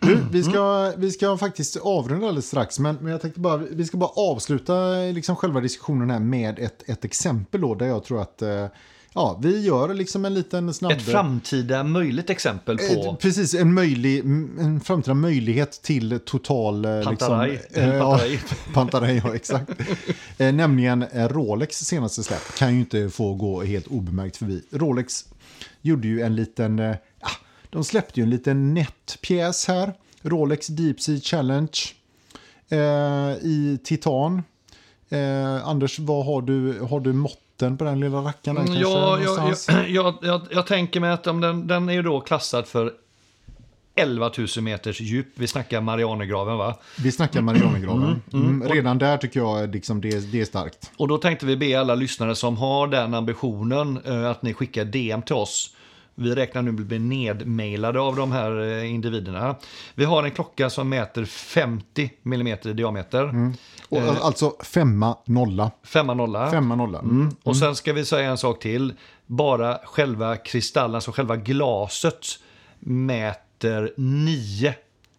[0.01, 3.85] Du, vi, ska, vi ska faktiskt avrunda alldeles strax, men, men jag tänkte bara, vi
[3.85, 4.75] ska bara avsluta
[5.13, 8.67] liksom själva diskussionen här med ett, ett exempel då, där jag tror att, eh,
[9.15, 10.93] ja, vi gör liksom en liten snabb...
[10.93, 16.85] Ett framtida möjligt exempel Eh, på Precis, en, möjlig, en framtida möjlighet till total...
[16.85, 17.51] eh, Pantaraj.
[17.51, 18.41] Liksom, eh, ja, Pantaraj.
[18.75, 19.71] Pantaraj, ja exakt.
[20.39, 24.63] eh, nämligen eh, Rolex senaste släpp kan ju inte få gå helt obemärkt förbi.
[24.71, 25.25] Rolex
[25.83, 26.79] gjorde ju en liten...
[26.79, 26.97] Eh,
[27.71, 29.95] de släppte ju en liten nätt-pjäs här.
[30.23, 31.79] Rolex Deep Sea Challenge
[32.69, 32.79] eh,
[33.43, 34.43] i titan.
[35.09, 37.13] Eh, Anders, vad har du, har du
[37.55, 38.57] måtten på den lilla rackaren?
[38.57, 42.21] Mm, Ja, jag, jag, jag, jag, tänker mig att om den, den är ju då
[42.21, 42.93] klassad för
[43.97, 45.27] 11 000 meters djup.
[45.35, 46.79] Vi snackar Marianergraven va?
[46.99, 48.23] Vi snackar Marianergraven.
[48.33, 50.91] Mm, redan där tycker jag liksom det, det är starkt.
[50.97, 54.85] Och då tänkte vi be alla lyssnare som har den ambitionen eh, att ni skickar
[54.85, 55.75] DM till oss.
[56.15, 59.57] Vi räknar nu bli nedmailade av de här eh, individerna.
[59.95, 63.53] Vi har en klocka som mäter 50 mm i diameter.
[63.89, 65.71] Och, Alltså femma, nolla.
[65.83, 66.51] Femma nolla.
[66.51, 66.99] Femma, nolla.
[66.99, 67.31] Mm.
[67.43, 68.95] Och sen ska vi säga en sak till.
[69.27, 72.27] Bara själva kristallen, alltså själva glaset
[72.79, 74.75] mäter 9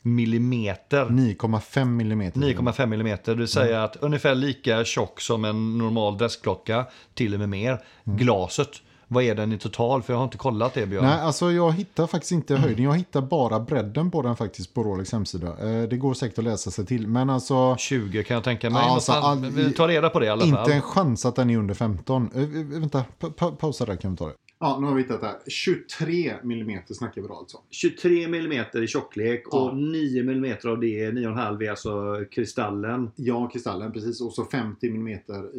[0.05, 1.05] millimeter.
[1.05, 2.39] 9,5 millimeter.
[2.39, 7.39] 9,5 mm, det vill säga att ungefär lika tjock som en normal dressklocka, till och
[7.39, 7.83] med mer.
[8.03, 8.69] Glaset,
[9.07, 10.01] vad är den i total?
[10.03, 11.03] För jag har inte kollat det Björn.
[11.05, 12.83] Nej, alltså jag hittar faktiskt inte höjden.
[12.83, 15.47] Jag hittar bara bredden på den faktiskt på Rolex hemsida.
[15.47, 17.07] Eh, det går säkert att läsa sig till.
[17.07, 18.81] Men alltså, 20 kan jag tänka mig.
[18.83, 20.59] Alltså, all- vi tar reda på det i alla fall.
[20.59, 22.29] inte en chans att den är under 15.
[22.35, 22.47] Eh, eh,
[22.79, 24.33] vänta, pa pa pausa där kan vi ta det.
[24.59, 25.35] Ja, nu har vi hittat det här.
[25.47, 27.57] 23 millimeter snackar vi då alltså.
[27.69, 29.57] 23 mm i tjocklek Ja.
[29.59, 31.91] och 9 mm av det, 9,5 är alltså
[32.31, 33.11] kristallen.
[33.15, 34.21] Ja, kristallen precis.
[34.21, 35.57] Och så 50 millimeter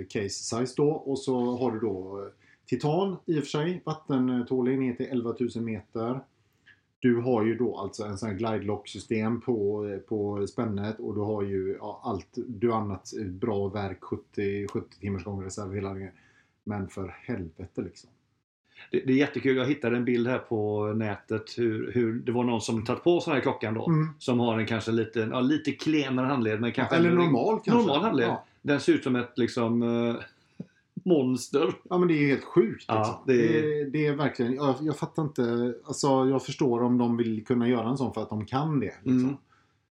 [0.00, 0.88] i case size då.
[0.90, 2.32] Och så har du då eh,
[2.68, 3.82] titan i och för sig.
[3.84, 6.20] Vattentålig ner till 11 000 meter.
[7.00, 11.14] Du har ju då alltså en sån här glide lock system på, på spännet och
[11.14, 15.94] du har ju ja, allt, du har annat bra verk 70, 70 timmars gångreserv hela
[15.94, 16.12] det.
[16.64, 18.10] Men för helvete liksom.
[18.90, 22.44] Det, det är jättekul, jag hittade en bild här på nätet hur, hur det var
[22.44, 23.88] någon som tagit på sån här klockan då.
[23.88, 24.08] Mm.
[24.18, 26.60] Som har en kanske lite, ja, lite klenare handled.
[26.60, 27.72] Men kanske Eller ändå- normal kanske.
[27.72, 28.28] Normal handled.
[28.28, 28.44] Ja.
[28.62, 30.14] Den ser ut som ett liksom eh,
[31.08, 31.74] monster.
[31.90, 32.84] Ja men det är ju helt sjukt.
[32.88, 33.16] Ja, liksom.
[33.26, 37.44] det det, det är verkligen, jag, jag fattar inte, alltså jag förstår om de vill
[37.46, 38.86] kunna göra en sån för att de kan det.
[39.02, 39.18] Liksom.
[39.24, 39.36] Mm.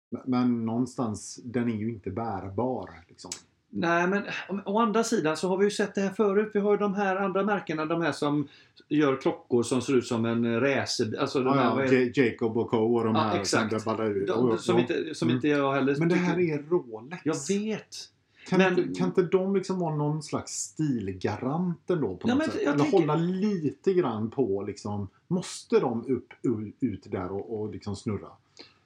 [0.09, 2.89] Men, men någonstans, den är ju inte bärbar.
[3.09, 3.31] Liksom.
[3.69, 4.23] Nej, men
[4.65, 6.51] å, andra sidan så har vi ju sett det här förut.
[6.53, 8.47] Vi har ju de här andra märkena, de här som
[8.89, 11.19] gör klockor som ser ut som en racerbil.
[11.19, 11.95] Alltså de Ja, här, ja, vad är det?
[12.03, 13.81] J- Jacob och Co och de Ja, här exakt.
[13.81, 14.27] som ballar ur.
[14.27, 15.35] de, som inte, som Mm.
[15.35, 17.21] inte jag heller Men det här är Rolex.
[17.25, 17.95] Jag vet.
[18.49, 22.43] Kan, men- inte, kan inte de liksom vara någon slags stilgarant ändå på Ja, något
[22.43, 22.55] sätt?
[22.55, 26.33] Eller tänker- hålla lite grann på liksom, måste de upp,
[26.79, 28.27] ut där och, och liksom snurra?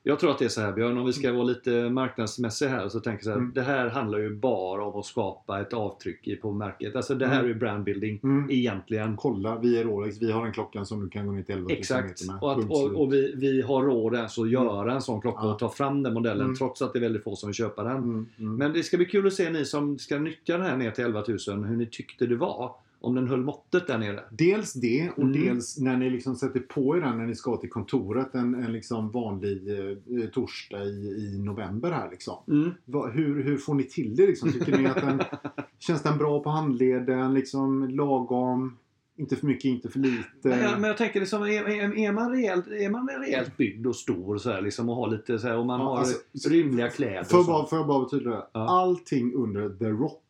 [0.03, 2.89] Jag tror att det är så här Björn, om vi ska vara lite marknadsmässiga här
[2.89, 3.37] så tänker jag så här.
[3.37, 3.51] Mm.
[3.55, 6.95] Det här handlar ju bara om att skapa ett avtryck på märket.
[6.95, 7.51] Alltså det här Mm.
[7.51, 8.51] är brandbuilding Mm.
[8.51, 9.17] egentligen.
[9.17, 11.67] Kolla, vi är Rolex, vi har en klockan som du kan gå ner till 11
[11.69, 12.27] 000 Exakt.
[12.27, 12.35] med.
[12.41, 15.53] Och, att, och, och vi, vi har råd ens att göra en sån klocka Ja.
[15.53, 16.55] och ta fram den modellen Mm.
[16.55, 17.97] trots att det är väldigt få som vill köpa den.
[17.97, 18.55] Mm, mm.
[18.55, 21.03] Men det ska bli kul att se ni som ska nyttja den här ner till
[21.05, 22.71] 11 000 hur ni tyckte det var.
[23.01, 24.23] Om den höll måttet där nere.
[24.31, 25.41] Dels det och Mm.
[25.43, 28.71] dels när ni liksom sätter på er den när ni ska till kontoret en, en
[28.73, 30.89] liksom vanlig eh, torsdag i,
[31.35, 32.37] i november här liksom.
[32.47, 32.71] Mm.
[32.85, 34.51] Va, hur, hur får ni till det liksom?
[34.51, 35.21] Tycker ni att den,
[35.79, 37.33] känns den bra på handleden?
[37.33, 38.77] Liksom lagom?
[39.17, 40.23] Inte för mycket, inte för lite?
[40.41, 43.87] Men, jag, men jag tänker liksom, är, är, är, man rejält, är man rejält byggd
[43.87, 46.49] och stor så här, liksom, och har lite så här, och man Ja, har alltså,
[46.49, 47.23] rymliga kläder.
[47.23, 48.31] Får och jag bara, bara vara tydlig?
[48.31, 48.47] Ja.
[48.53, 50.23] Allting under The Rock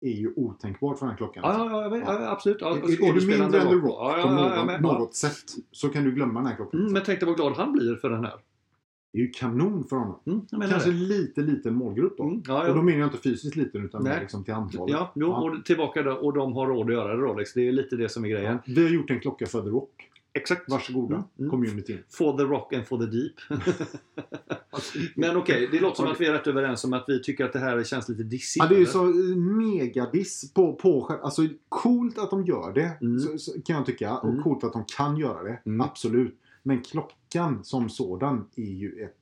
[0.00, 1.42] är ju otänkbart för den här klockan.
[1.46, 2.58] Ja, ja, ja, ja, absolut.
[2.60, 3.74] Ja, Är, är du mindre än The.
[3.74, 5.28] Rock ja, ja, på ja, något, ja, men, något ja.
[5.28, 6.80] sätt så kan du glömma den här klockan.
[6.80, 8.34] Mm, men tänk dig vad glad han blir för den här.
[9.12, 10.20] Det är ju kanon för honom.
[10.26, 10.96] Mm, Kanske det.
[10.96, 12.22] lite liten målgrupp då.
[12.24, 12.82] Mm, ja, Och då ja.
[12.82, 14.92] menar jag inte fysiskt liten utan mer liksom till antalet.
[14.92, 15.50] Ja, jo, Ja.
[15.58, 17.52] och tillbaka där, och de har råd att göra det Rolex.
[17.52, 18.58] Det är lite det som är grejen.
[18.66, 20.10] Vi har gjort en klocka för The Rock.
[20.34, 20.70] Exakt.
[20.70, 21.50] Varsågoda, Mm, mm.
[21.50, 21.98] communityn.
[22.10, 23.32] For the rock and for the deep.
[25.16, 27.52] Men okej, det låter som att vi är rätt överens om att vi tycker att
[27.52, 28.62] det här känns lite dissigt.
[28.64, 33.20] Ja, det är ju så megadiss på, på Alltså coolt att de gör det, Mm.
[33.20, 34.08] så, så, kan jag tycka.
[34.24, 34.38] Mm.
[34.38, 35.60] Och coolt att de kan göra det.
[35.66, 35.80] Mm.
[35.80, 36.40] Absolut.
[36.62, 39.16] Men klockan som sådan är ju ett,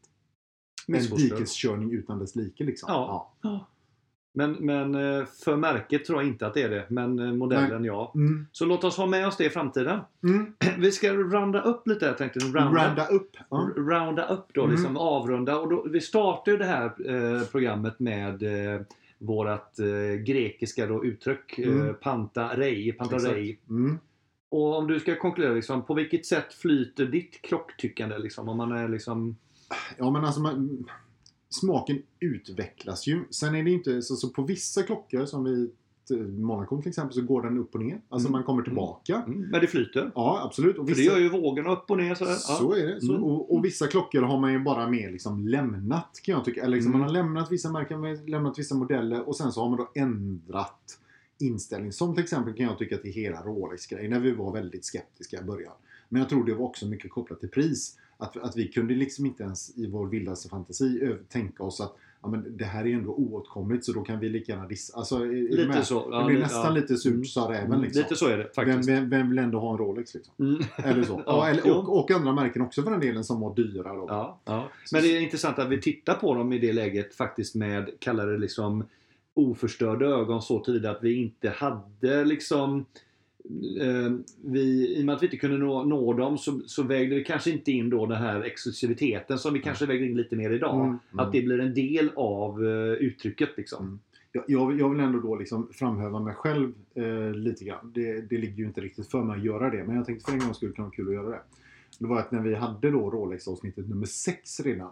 [0.87, 2.65] en dikeskörning utan dess like.
[2.65, 2.87] Liksom.
[2.93, 3.35] Ja.
[3.43, 3.69] Ja.
[4.35, 6.85] Men, men eh, för märket tror jag inte att det är det.
[6.89, 8.13] Men eh, modellen ja.
[8.15, 8.47] Mm.
[8.53, 10.01] Så låt oss ha med oss det i framtiden.
[10.25, 10.53] Mm.
[10.79, 12.39] Vi ska rounda upp lite här tänkte.
[12.39, 13.37] Rounda, Rounda upp.
[13.51, 13.71] Ja.
[13.77, 14.75] Rounda upp då, Mm.
[14.75, 15.59] liksom avrunda.
[15.59, 18.43] Och då, vi startar ju det här eh, programmet med
[18.75, 18.81] eh,
[19.19, 21.59] vårat eh, grekiska då, uttryck.
[21.59, 21.95] Eh, Mm.
[22.03, 23.59] panta rei, panta rei.
[23.71, 23.99] Mm.
[24.51, 28.19] Och om du ska konkludera, liksom, på vilket sätt flyter ditt klocktyckande?
[28.19, 29.37] Liksom, om man är liksom...
[29.99, 30.85] Ja, men alltså man,
[31.55, 33.25] smaken utvecklas ju.
[33.31, 35.71] Sen är det inte så, så på vissa klockor som vi
[36.11, 38.01] eh, Monaco till exempel så går den upp och ner.
[38.09, 38.33] Alltså Mm.
[38.39, 39.23] man kommer tillbaka.
[39.27, 40.11] Mm, men det flyter.
[40.15, 40.79] Ja, absolut.
[40.79, 42.31] Och För det gör ju vågorna upp och ner sådär.
[42.33, 42.37] Ja.
[42.59, 43.01] Så är det.
[43.01, 43.25] Så, Mm.
[43.25, 46.63] och, och vissa klockor har man ju bara mer liksom lämnat kan jag tycka.
[46.63, 47.01] Eller liksom Mm.
[47.01, 49.79] man har lämnat vissa märken, man har lämnat vissa modeller och sen så har man
[49.79, 50.99] då ändrat
[51.41, 51.93] inställning.
[51.93, 55.45] Som till exempel kan jag tycka till hela Rolex-grejen när vi var väldigt skeptiska i
[55.45, 55.73] början.
[56.09, 57.99] Men jag tror det var också mycket kopplat till pris.
[58.23, 62.29] Att, att vi kunde liksom inte ens i vår vildaste fantasi tänka oss att ja,
[62.29, 64.99] men det här är ju ändå oåtkomligt så då kan vi lika gärna dissa.
[64.99, 66.09] Alltså, Lite så.
[66.11, 66.71] Ja, det blir nästan ja.
[66.71, 67.25] lite surt Mm.
[67.25, 68.03] sa räven Mm, liksom.
[68.03, 68.89] Lite så är det Vem, faktiskt.
[68.89, 70.35] vem, vem vill ändå ha en Rolex liksom?
[70.39, 70.63] Mm.
[70.77, 71.23] Eller så.
[71.27, 73.95] Ja, eller, och, och andra märken också för den delen som var dyra.
[73.95, 74.05] Då.
[74.09, 74.69] Ja, ja.
[74.93, 78.27] Men det är intressant att vi tittar på dem i det läget faktiskt med, kallar
[78.27, 78.85] det liksom
[79.35, 82.85] oförstörda ögon så tillvida att vi inte hade liksom
[84.43, 87.23] vi, I och med att vi inte kunde nå, nå dem så, så vägde det
[87.25, 90.75] kanske inte in då den här exklusiviteten som vi kanske väger in lite mer idag.
[90.77, 90.99] Mm, mm.
[91.27, 93.87] Att det blir en del av eh, uttrycket liksom.
[93.87, 93.99] Mm.
[94.33, 97.93] Jag, jag, vill- jag vill ändå då liksom framhäva mig själv eh, lite grann.
[97.95, 99.85] Det, det ligger ju inte riktigt för mig att göra det.
[99.85, 101.41] Men jag tänkte för en gång skulle det vara kul att göra det.
[101.99, 104.91] Det var att när vi hade då Rolex-avsnittet nummer 6 redan.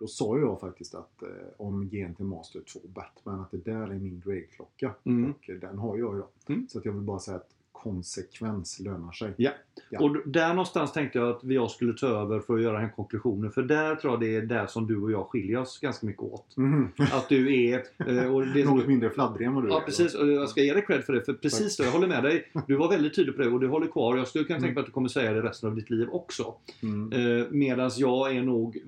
[0.00, 3.98] Då sa jag faktiskt att eh, om GNT Master 2 Batman att det där är
[3.98, 4.94] min Grey-klocka.
[5.04, 5.30] Mm.
[5.30, 6.28] Och eh, den har jag då.
[6.48, 6.68] Mm.
[6.68, 7.50] Så att jag vill bara säga att
[7.84, 9.32] konsekvens lönar sig.
[9.36, 9.50] Ja.
[9.90, 10.00] Ja.
[10.00, 13.50] Och där någonstans tänkte jag att jag skulle ta över för att göra en konklusion.
[13.50, 16.22] För där tror jag det är där som du och jag skiljer oss ganska mycket
[16.22, 16.56] åt.
[16.56, 16.88] Mhm.
[17.12, 17.82] Att du är...
[18.06, 19.84] eh, Och det Något mindre fladdrig än vad du Ja är.
[19.84, 21.22] precis, och jag ska ge dig cred för det.
[21.24, 22.48] För precis då, jag håller med dig.
[22.66, 24.16] Du var väldigt tydlig på det och du håller kvar.
[24.16, 26.54] Jag skulle kunna tänka mig att du kommer säga det resten av ditt liv också.
[26.82, 27.12] Mm.
[27.40, 28.78] Eh, Medan jag är nog...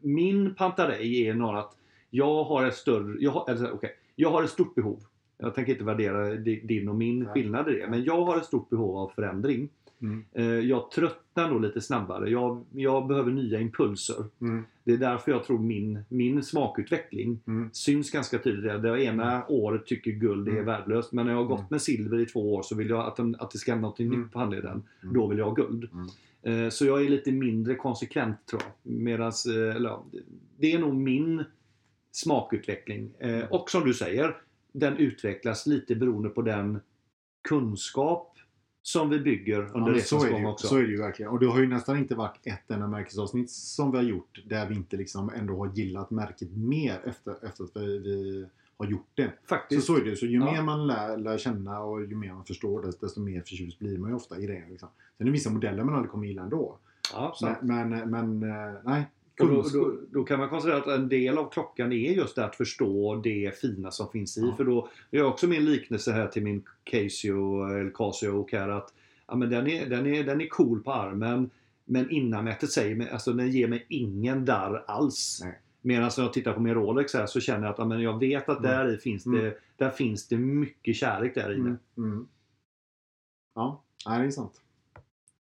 [0.00, 1.76] Min pantarej är nog att
[2.10, 3.16] jag har ett större...
[3.20, 5.00] Jag har, eller, okej, jag har ett stort behov.
[5.42, 7.86] Jag tänker inte värdera di- din och min skillnad i det.
[7.90, 9.68] Men jag har ett stort behov av förändring.
[10.02, 10.24] Mm.
[10.32, 12.30] Eh, Jag tröttnar nog lite snabbare.
[12.30, 14.24] Jag, jag behöver nya impulser.
[14.40, 14.64] Mm.
[14.84, 17.70] Det är därför jag tror min, min smakutveckling Mm.
[17.72, 18.82] syns ganska tydligt.
[18.82, 20.64] Det ena året tycker guld är Mm.
[20.64, 21.12] värdelöst.
[21.12, 21.68] Men när jag har gått Mm.
[21.70, 24.00] med silver i två år så vill jag att, den, att det ska hända något
[24.00, 24.20] Mm.
[24.20, 24.82] nytt på handleden.
[25.02, 25.14] Mm.
[25.14, 25.88] Då vill jag ha guld.
[25.92, 26.64] Mm.
[26.64, 28.92] Eh, Så jag är lite mindre konsekvent tror jag.
[28.92, 29.98] Medans, eh, eller,
[30.58, 31.44] det är nog min
[32.12, 33.10] smakutveckling.
[33.50, 34.36] Och som du säger,
[34.72, 36.80] den utvecklas lite beroende på den
[37.48, 38.28] kunskap
[38.82, 40.66] som vi bygger Ja, under så, resans är det gång också.
[40.66, 41.32] så är det ju verkligen.
[41.32, 44.68] Och det har ju nästan inte varit ett enda märkesavsnitt som vi har gjort där
[44.68, 48.46] vi inte liksom ändå har gillat märket mer efter, efter att vi, vi
[48.76, 49.24] har gjort det.
[49.42, 49.86] Så, Faktiskt.
[49.86, 50.16] så är det ju.
[50.16, 50.52] Så ju Ja.
[50.52, 53.98] mer man lär, lär känna och ju mer man förstår desto, desto mer förtjust blir
[53.98, 54.64] man ju ofta i det.
[54.70, 54.88] Liksom.
[55.18, 56.78] Sen är det vissa modeller man aldrig kommer gilla ändå.
[57.12, 57.34] Ja.
[57.62, 59.10] Men, men, men eh, nej.
[59.48, 62.56] Då, då, då kan man konstatera att en del av klockan är just det att
[62.56, 64.40] förstå det fina som finns i.
[64.40, 64.56] Ja.
[64.56, 68.94] För då jag har också min liknelse här till min Casio, eller Casio här att
[69.26, 71.50] ja, men den, är, den, är, den är cool på armen
[71.84, 75.40] men innanmätet säger mig, alltså den ger mig ingen darr alls.
[75.44, 75.60] Nej.
[75.80, 78.18] Medan när jag tittar på min Rolex här så känner jag att ja, men jag
[78.18, 78.70] vet att Mm.
[78.70, 79.54] där i finns det, Mm.
[79.76, 81.76] där finns det mycket kärlek där inne.
[81.96, 82.26] Mm, mm.
[83.54, 84.60] Ja, det är sant.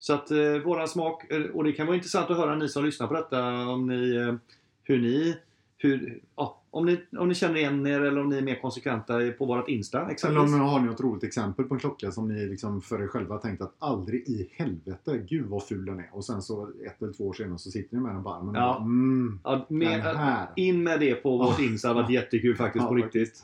[0.04, 2.86] Så att eh, våran smak, eh, och det kan vara intressant att höra ni som
[2.86, 4.36] lyssnar på detta om ni, eh,
[4.84, 5.38] hur ni,
[5.78, 9.14] hur, ja, om ni, om ni känner igen er eller om ni är mer konsekventa
[9.38, 12.46] på vårat Insta Eller om har ni något roligt exempel på en klocka som ni
[12.46, 16.10] liksom för er själva tänkt att aldrig i helvete, gud vad ful den är.
[16.12, 18.56] Och sen så ett eller två år senare så sitter ni med den armen och
[18.62, 18.74] Ja.
[18.74, 20.48] bara, mm, Ja, med, den här.
[20.56, 21.60] in med det på vårt.
[21.60, 23.44] Insta, det har varit jättekul faktiskt Ja, på riktigt.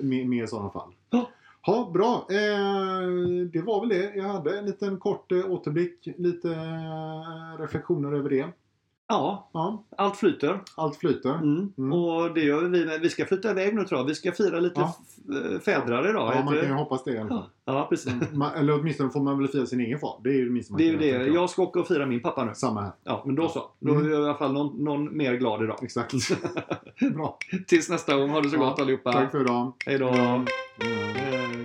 [0.00, 0.90] Mer, mer sådana fall.
[1.66, 1.90] Ja.
[1.94, 2.26] Bra.
[2.30, 3.08] Eh,
[3.52, 4.12] det var väl det.
[4.16, 8.46] Jag hade en liten kort eh, återblick, lite eh, reflektioner över det.
[9.12, 10.60] Ja, Ja, allt flyter.
[10.76, 11.34] allt flyter.
[11.34, 11.72] Mm.
[11.78, 11.92] Mm.
[11.92, 13.00] Och det gör vi med.
[13.00, 14.06] Vi ska flytta iväg nu tror jag.
[14.06, 14.94] Vi ska fira lite Ja.
[15.54, 16.32] eh, fädrar idag.
[16.36, 17.44] Ja, man kan ju hoppas det i alla fall.
[17.64, 18.12] ja, precis.
[18.12, 20.20] Mm, man, eller åtminstone får man väl fira sin egen far.
[20.24, 21.26] Det är ju det minsta man Det är kan det.
[21.26, 21.50] jag.
[21.50, 22.54] Ska åka och fira min pappa nu.
[22.54, 22.90] Samma här.
[23.04, 23.70] Ja, men då så.
[23.80, 24.06] Då Mm.
[24.06, 25.78] är jag i alla fall någon, någon mer glad idag.
[25.82, 26.12] Exakt.
[27.14, 27.38] Bra.
[27.66, 28.30] Tills nästa gång.
[28.30, 29.12] Ha det så Ja, gott allihopa.
[29.12, 29.72] Tack för idag.
[29.86, 30.08] Hej då.
[30.08, 30.46] Mm.
[31.14, 31.64] Hej.